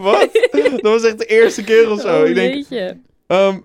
Wat? 0.00 0.28
Dat 0.82 0.92
was 0.92 1.04
echt 1.04 1.18
de 1.18 1.26
eerste 1.26 1.64
keer 1.64 1.90
of 1.90 2.00
zo. 2.00 2.20
Oh, 2.22 2.28
ik 2.28 2.34
denk, 2.34 2.66
ehm, 3.26 3.58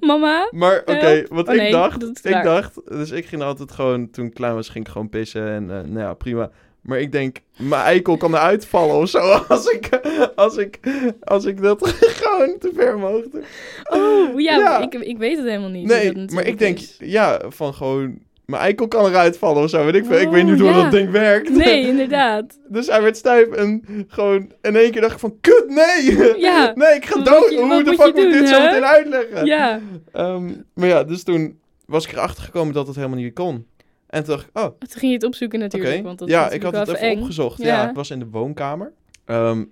Mama? 0.00 0.48
maar 0.50 0.80
oké, 0.80 1.24
wat 1.28 1.48
Oh, 1.48 1.54
ik 1.54 1.60
nee, 1.60 1.70
dacht, 1.70 2.02
ik 2.02 2.14
klaar. 2.22 2.44
dacht, 2.44 2.74
dus 2.88 3.10
ik 3.10 3.26
ging 3.26 3.42
altijd 3.42 3.72
gewoon, 3.72 4.10
toen 4.10 4.26
ik 4.26 4.34
klein 4.34 4.54
was, 4.54 4.68
ging 4.68 4.86
ik 4.86 4.92
gewoon 4.92 5.08
pissen 5.08 5.48
en 5.48 5.70
eh, 5.70 5.76
nou 5.76 5.98
ja, 5.98 6.14
prima. 6.14 6.50
Maar 6.88 7.00
ik 7.00 7.12
denk, 7.12 7.36
mijn 7.56 7.82
eikel 7.82 8.16
kan 8.16 8.34
eruit 8.34 8.66
vallen 8.66 8.96
of 8.96 9.08
zo 9.08 9.18
als 9.48 9.66
ik, 9.66 9.88
als 10.34 10.56
ik, 10.56 10.78
als 11.24 11.44
ik 11.44 11.62
dat 11.62 11.88
gewoon 12.20 12.56
te 12.58 12.70
ver 12.74 12.94
omhoog 12.94 13.24
doe. 13.32 13.42
Oh, 13.90 14.40
ja, 14.40 14.56
Ja. 14.56 14.80
Ik, 14.80 14.94
ik 14.94 15.18
weet 15.18 15.36
het 15.36 15.46
helemaal 15.46 15.68
niet. 15.70 15.86
hoe 15.92 15.96
Nee, 16.14 16.26
maar 16.32 16.46
ik 16.46 16.58
denk, 16.58 16.78
is. 16.78 16.96
ja, 17.00 17.40
van 17.48 17.74
gewoon, 17.74 18.18
mijn 18.46 18.62
eikel 18.62 18.88
kan 18.88 19.04
eruit 19.06 19.38
vallen 19.38 19.62
of 19.62 19.70
zo, 19.70 19.84
weet 19.84 19.94
ik 19.94 20.04
veel. 20.04 20.18
ik 20.20 20.28
weet 20.28 20.44
Oh, 20.44 20.50
niet 20.50 20.60
hoe 20.60 20.68
ja. 20.68 20.82
dat 20.82 20.90
ding 20.90 21.10
werkt. 21.10 21.50
Nee, 21.50 21.86
inderdaad. 21.86 22.58
Dus 22.68 22.86
hij 22.86 23.02
werd 23.02 23.16
stijf 23.16 23.48
en 23.48 23.82
gewoon 24.08 24.52
in 24.62 24.76
één 24.76 24.90
keer 24.90 25.00
dacht 25.00 25.12
ik 25.12 25.18
van, 25.18 25.36
kut, 25.40 25.64
nee! 25.68 26.16
Ja. 26.40 26.72
Nee, 26.74 26.94
ik 26.94 27.04
ga 27.06 27.14
Wat 27.16 27.24
dood! 27.26 27.50
je- 27.50 27.58
Hoe 27.58 27.82
de 27.82 27.94
fuck 27.94 28.14
moet 28.14 28.24
ik 28.24 28.32
dit 28.32 28.48
zo 28.48 28.60
meteen 28.60 28.84
uitleggen? 28.84 29.46
Ja. 29.46 29.80
Ehm, 30.12 30.50
maar 30.74 30.88
ja, 30.88 31.04
dus 31.04 31.22
toen 31.22 31.58
was 31.86 32.06
ik 32.06 32.12
erachter 32.12 32.44
gekomen 32.44 32.74
dat 32.74 32.86
het 32.86 32.96
helemaal 32.96 33.18
niet 33.18 33.34
kon. 33.34 33.66
En 34.08 34.24
toen 34.24 34.34
dacht 34.34 34.48
ik, 34.48 34.58
oh. 34.58 34.64
Toen 34.64 34.88
ging 34.88 35.10
je 35.10 35.12
het 35.12 35.24
opzoeken 35.24 35.58
natuurlijk. 35.58 36.02
Want 36.02 36.18
dat 36.18 36.28
Ja, 36.28 36.50
ik 36.50 36.62
had 36.62 36.72
het 36.76 36.88
even 36.88 37.00
eng. 37.00 37.18
opgezocht. 37.18 37.62
Ja. 37.62 37.66
Ja. 37.66 37.88
ik 37.88 37.94
was 37.94 38.10
in 38.10 38.18
de 38.18 38.26
woonkamer. 38.30 38.92
Ehm, 39.24 39.64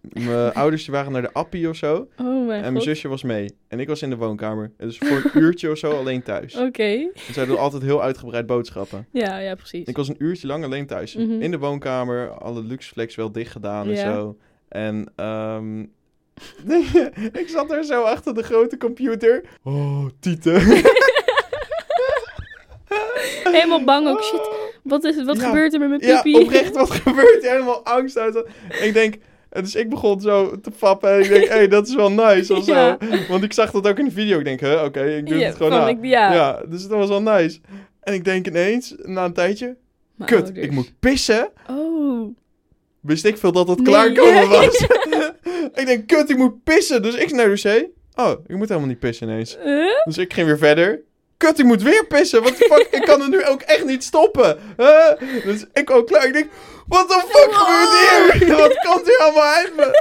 mijn 0.00 0.52
ouders 0.62 0.84
die 0.84 0.94
waren 0.94 1.12
naar 1.12 1.22
de 1.22 1.32
appie 1.32 1.68
of 1.68 1.76
zo. 1.76 2.08
Oh 2.16 2.26
mijn 2.26 2.50
en 2.50 2.60
mijn 2.62 2.74
god. 2.74 2.82
zusje 2.82 3.08
was 3.08 3.22
mee. 3.22 3.50
En 3.68 3.80
ik 3.80 3.88
was 3.88 4.02
in 4.02 4.10
de 4.10 4.16
woonkamer. 4.16 4.72
En 4.76 4.86
dus 4.86 4.98
voor 4.98 5.30
een 5.32 5.42
uurtje 5.42 5.70
of 5.70 5.78
zo 5.78 5.90
alleen 5.98 6.22
thuis. 6.22 6.56
Oké. 6.56 6.82
En 6.82 7.12
zij 7.32 7.44
doen 7.46 7.58
altijd 7.58 7.82
heel 7.82 8.02
uitgebreid 8.02 8.46
boodschappen. 8.46 9.06
Ja, 9.10 9.38
ja, 9.38 9.54
precies. 9.54 9.86
Ik 9.86 9.96
was 9.96 10.08
een 10.08 10.16
uurtje 10.18 10.46
lang 10.46 10.64
alleen 10.64 10.86
thuis. 10.86 11.14
Mhm. 11.14 11.40
In 11.42 11.50
de 11.50 11.58
woonkamer, 11.58 12.30
alle 12.30 12.62
luxeflex 12.62 13.14
wel 13.14 13.32
dicht 13.32 13.52
gedaan 13.52 13.88
en 13.88 13.96
zo. 13.96 14.36
En 14.68 15.12
ehm, 15.16 15.80
ik 17.42 17.44
zat 17.48 17.70
er 17.70 17.84
zo 17.84 18.02
achter 18.02 18.34
de 18.34 18.42
grote 18.42 18.76
computer. 18.76 19.44
Oh, 19.62 20.06
tieten. 20.20 20.62
Helemaal 23.54 23.84
bang 23.84 24.08
ook. 24.08 24.22
Shit, 24.22 24.48
wat, 24.82 25.04
is, 25.04 25.24
wat 25.24 25.36
Ja. 25.36 25.46
gebeurt 25.46 25.72
er 25.74 25.80
met 25.80 25.88
mijn 25.88 26.00
Ja, 26.06 26.22
pipi? 26.22 26.42
oprecht, 26.42 26.74
wat 26.74 26.90
gebeurt 26.90 27.44
er? 27.44 27.50
Helemaal 27.50 27.84
angst 27.84 28.18
uit. 28.18 28.34
En 28.34 28.86
ik 28.86 28.94
denk, 28.94 29.14
dus 29.50 29.74
ik 29.74 29.88
begon 29.88 30.20
zo 30.20 30.60
te 30.60 30.70
fappen. 30.76 31.10
En 31.10 31.20
ik 31.20 31.28
denk, 31.28 31.44
hé, 31.48 31.54
hey, 31.54 31.68
dat 31.68 31.86
is 31.88 31.94
wel 31.94 32.10
nice 32.10 32.54
of 32.54 32.66
Ja. 32.66 32.96
zo. 33.00 33.06
Want 33.28 33.44
ik 33.44 33.52
zag 33.52 33.70
dat 33.70 33.88
ook 33.88 33.98
in 33.98 34.04
de 34.04 34.10
video. 34.10 34.38
Ik 34.38 34.44
denk, 34.44 34.60
hè, 34.60 34.84
oké, 34.84 35.04
ik 35.04 35.26
doe 35.26 35.38
Ja, 35.38 35.46
het 35.46 35.56
gewoon 35.56 35.72
na. 35.72 35.88
ik- 35.88 35.98
ja. 36.04 36.32
ja, 36.32 36.60
dus 36.68 36.82
dat 36.88 36.98
was 36.98 37.08
wel 37.08 37.22
nice. 37.22 37.58
En 38.00 38.14
ik 38.14 38.24
denk 38.24 38.46
ineens, 38.46 38.94
na 39.02 39.24
een 39.24 39.32
tijdje, 39.32 39.76
Mijn 40.14 40.30
kut, 40.30 40.42
ouders. 40.44 40.66
ik 40.66 40.70
moet 40.72 40.92
pissen. 41.00 41.48
Oh. 41.70 42.36
Wist 43.00 43.24
ik 43.24 43.38
veel 43.38 43.52
dat 43.52 43.68
het 43.68 43.76
Nee. 43.78 43.86
klaarkomen 43.86 44.48
was. 44.60 44.86
ik 45.80 45.86
denk, 45.86 46.06
kut, 46.06 46.30
ik 46.30 46.36
moet 46.36 46.64
pissen. 46.64 47.02
Dus 47.02 47.14
ik 47.14 47.32
naar 47.32 47.48
de 47.54 47.60
wc. 47.62 47.86
Oh, 48.20 48.30
ik 48.46 48.56
moet 48.56 48.68
helemaal 48.68 48.88
niet 48.88 48.98
pissen 48.98 49.28
ineens. 49.28 49.56
Dus 50.04 50.18
ik 50.18 50.32
ging 50.32 50.46
weer 50.46 50.58
verder. 50.58 51.00
Kut, 51.36 51.58
ik 51.58 51.64
moet 51.64 51.82
weer 51.82 52.06
pissen. 52.06 52.42
What 52.42 52.56
the 52.56 52.66
fuck? 52.70 53.00
ik 53.00 53.06
kan 53.06 53.20
het 53.20 53.30
nu 53.30 53.44
ook 53.44 53.60
echt 53.60 53.84
niet 53.84 54.04
stoppen. 54.04 54.58
Huh? 54.76 55.42
Dus 55.44 55.64
ik 55.72 55.90
ook 55.90 56.06
klaar. 56.06 56.26
Ik 56.26 56.32
denk, 56.32 56.50
what 56.86 57.08
the 57.08 57.24
fuck 57.28 57.52
gebeurt 57.52 58.32
hier? 58.32 58.56
Wat 58.62 58.78
komt 58.78 59.06
hier 59.06 59.18
allemaal 59.18 59.52
uit 59.54 59.72
me? 59.76 59.82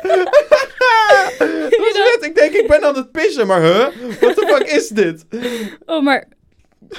Dat 1.69 1.79
was 1.79 2.11
vet. 2.11 2.25
Ik 2.25 2.35
denk, 2.35 2.53
ik 2.53 2.67
ben 2.67 2.83
aan 2.83 2.95
het 2.95 3.11
pissen. 3.11 3.47
Maar 3.47 3.61
huh? 3.61 3.87
What 4.19 4.35
the 4.35 4.45
fuck 4.47 4.67
is 4.67 4.87
dit? 4.87 5.25
Oh, 5.85 6.03
maar 6.03 6.27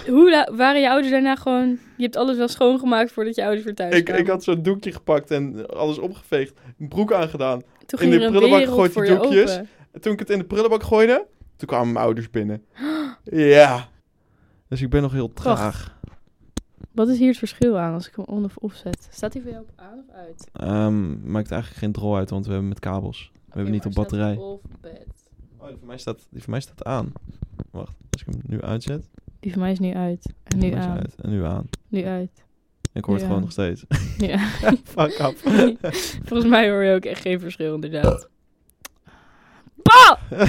hoe 0.06 0.48
waren 0.52 0.80
je 0.80 0.88
ouders 0.88 1.10
daarna 1.12 1.36
gewoon... 1.36 1.78
Je 1.96 2.02
hebt 2.02 2.16
alles 2.16 2.36
wel 2.36 2.48
schoongemaakt 2.48 3.12
voordat 3.12 3.34
je 3.34 3.42
ouders 3.42 3.64
weer 3.64 3.74
thuis 3.74 3.94
Ik, 3.94 4.04
kwamen? 4.04 4.22
ik 4.22 4.28
had 4.28 4.44
zo'n 4.44 4.62
doekje 4.62 4.92
gepakt 4.92 5.30
en 5.30 5.66
alles 5.66 5.98
opgeveegd. 5.98 6.52
Een 6.78 6.88
broek 6.88 7.12
aangedaan. 7.12 7.62
Toen 7.86 8.00
in 8.00 8.10
de 8.10 8.30
prullenbak 8.30 8.64
gegooid, 8.64 8.94
die 8.94 9.04
je 9.04 9.16
doekjes. 9.16 9.60
toen 10.00 10.12
ik 10.12 10.18
het 10.18 10.30
in 10.30 10.38
de 10.38 10.44
prullenbak 10.44 10.82
gooide, 10.82 11.26
toen 11.56 11.68
kwamen 11.68 11.92
mijn 11.92 12.04
ouders 12.04 12.30
binnen. 12.30 12.64
Ja. 13.24 13.88
Dus 14.74 14.82
ik 14.82 14.90
ben 14.90 15.02
nog 15.02 15.12
heel 15.12 15.32
traag. 15.32 15.98
Wat 16.92 17.08
is 17.08 17.18
hier 17.18 17.28
het 17.28 17.38
verschil 17.38 17.78
aan 17.78 17.94
als 17.94 18.08
ik 18.08 18.16
hem 18.16 18.24
on 18.24 18.44
of 18.44 18.56
off 18.56 18.76
zet? 18.76 19.08
Staat 19.10 19.32
hij 19.32 19.42
voor 19.42 19.50
jou 19.50 19.62
op 19.62 19.72
aan 19.76 19.98
of 19.98 20.14
uit? 20.14 20.48
Ehm, 20.52 21.30
maakt 21.30 21.50
eigenlijk 21.50 21.82
geen 21.82 21.92
drol 21.92 22.16
uit, 22.16 22.30
want 22.30 22.46
we 22.46 22.50
hebben 22.52 22.68
met 22.68 22.80
kabels. 22.80 23.30
We 23.34 23.52
hebben 23.52 23.72
niet 23.72 23.86
op 23.86 23.92
batterij. 23.92 24.36
Oh, 24.36 24.62
die 24.82 25.76
van 25.78 25.86
mij 25.86 25.98
staat, 25.98 26.26
die 26.30 26.42
van 26.42 26.50
mij 26.50 26.60
staat 26.60 26.84
aan. 26.84 27.12
Wacht, 27.70 27.96
als 28.10 28.22
ik 28.22 28.26
hem 28.26 28.40
nu 28.46 28.60
uitzet. 28.60 29.08
Die 29.40 29.52
van 29.52 29.60
mij 29.60 29.72
is 29.72 29.78
nu 29.78 29.94
uit. 29.94 30.34
En 30.42 30.58
nu 30.58 30.72
aan. 30.72 30.98
uit. 30.98 31.14
En 31.20 31.30
nu 31.30 31.44
aan. 31.44 31.68
Nu 31.88 32.04
uit. 32.04 32.44
Ik 32.92 33.04
hoor 33.04 33.14
het 33.14 33.22
gewoon 33.22 33.38
aan. 33.38 33.42
nog 33.42 33.52
steeds. 33.52 33.84
Ja. 34.18 34.38
Fuck 34.96 35.18
up. 35.18 35.38
Volgens 36.28 36.50
mij 36.50 36.70
hoor 36.70 36.84
je 36.84 36.94
ook 36.94 37.04
echt 37.04 37.20
geen 37.20 37.40
verschil, 37.40 37.74
inderdaad. 37.74 38.28
Oh, 39.84 40.12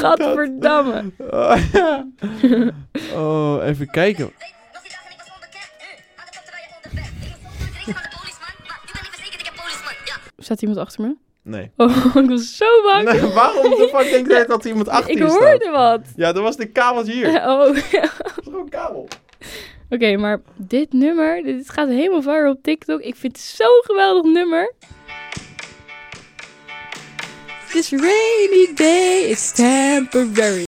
Gadverdamme. 0.00 1.10
Oh, 1.30 1.56
ja. 1.72 2.04
oh, 3.14 3.60
even 3.64 3.90
kijken. 3.90 4.26
Ik 4.26 4.34
was. 4.72 4.82
Ik 4.84 4.92
was 9.56 9.64
ik 9.74 9.90
ik. 9.90 9.96
Ja. 10.06 10.14
Staat 10.38 10.62
iemand 10.62 10.80
achter 10.80 11.00
me? 11.02 11.14
Nee. 11.42 11.70
Oh, 11.76 12.16
ik 12.16 12.28
was 12.28 12.56
zo 12.56 12.82
bang. 12.82 13.12
nee 13.12 13.20
waarom 13.32 13.62
de 13.70 13.88
fuck 13.94 14.10
denk 14.10 14.26
je 14.30 14.44
dat 14.48 14.64
er 14.64 14.70
iemand 14.70 14.88
achter 14.88 15.10
ik 15.10 15.18
je 15.18 15.28
staat? 15.28 15.38
hoorde 15.40 15.70
wat. 15.70 16.00
Ja, 16.16 16.32
dat 16.32 16.42
was 16.42 16.56
de 16.56 16.66
kabel 16.66 17.04
hier. 17.04 17.26
Oh, 17.26 17.58
Dat 17.58 17.76
is 17.76 17.82
gewoon 18.44 18.60
een 18.60 18.68
kabel. 18.68 19.08
Oké, 19.90 20.16
maar 20.16 20.40
dit 20.56 20.92
nummer, 20.92 21.42
dit 21.42 21.70
gaat 21.70 21.88
helemaal 21.88 22.22
viral 22.22 22.52
op 22.52 22.62
TikTok. 22.62 23.00
Ik 23.00 23.16
vind 23.16 23.36
het 23.36 23.44
zo'n 23.46 23.80
geweldig 23.82 24.32
nummer. 24.32 24.74
This 27.72 27.92
rainy 27.92 28.74
day 28.74 29.30
is 29.30 29.52
temporary. 29.52 30.58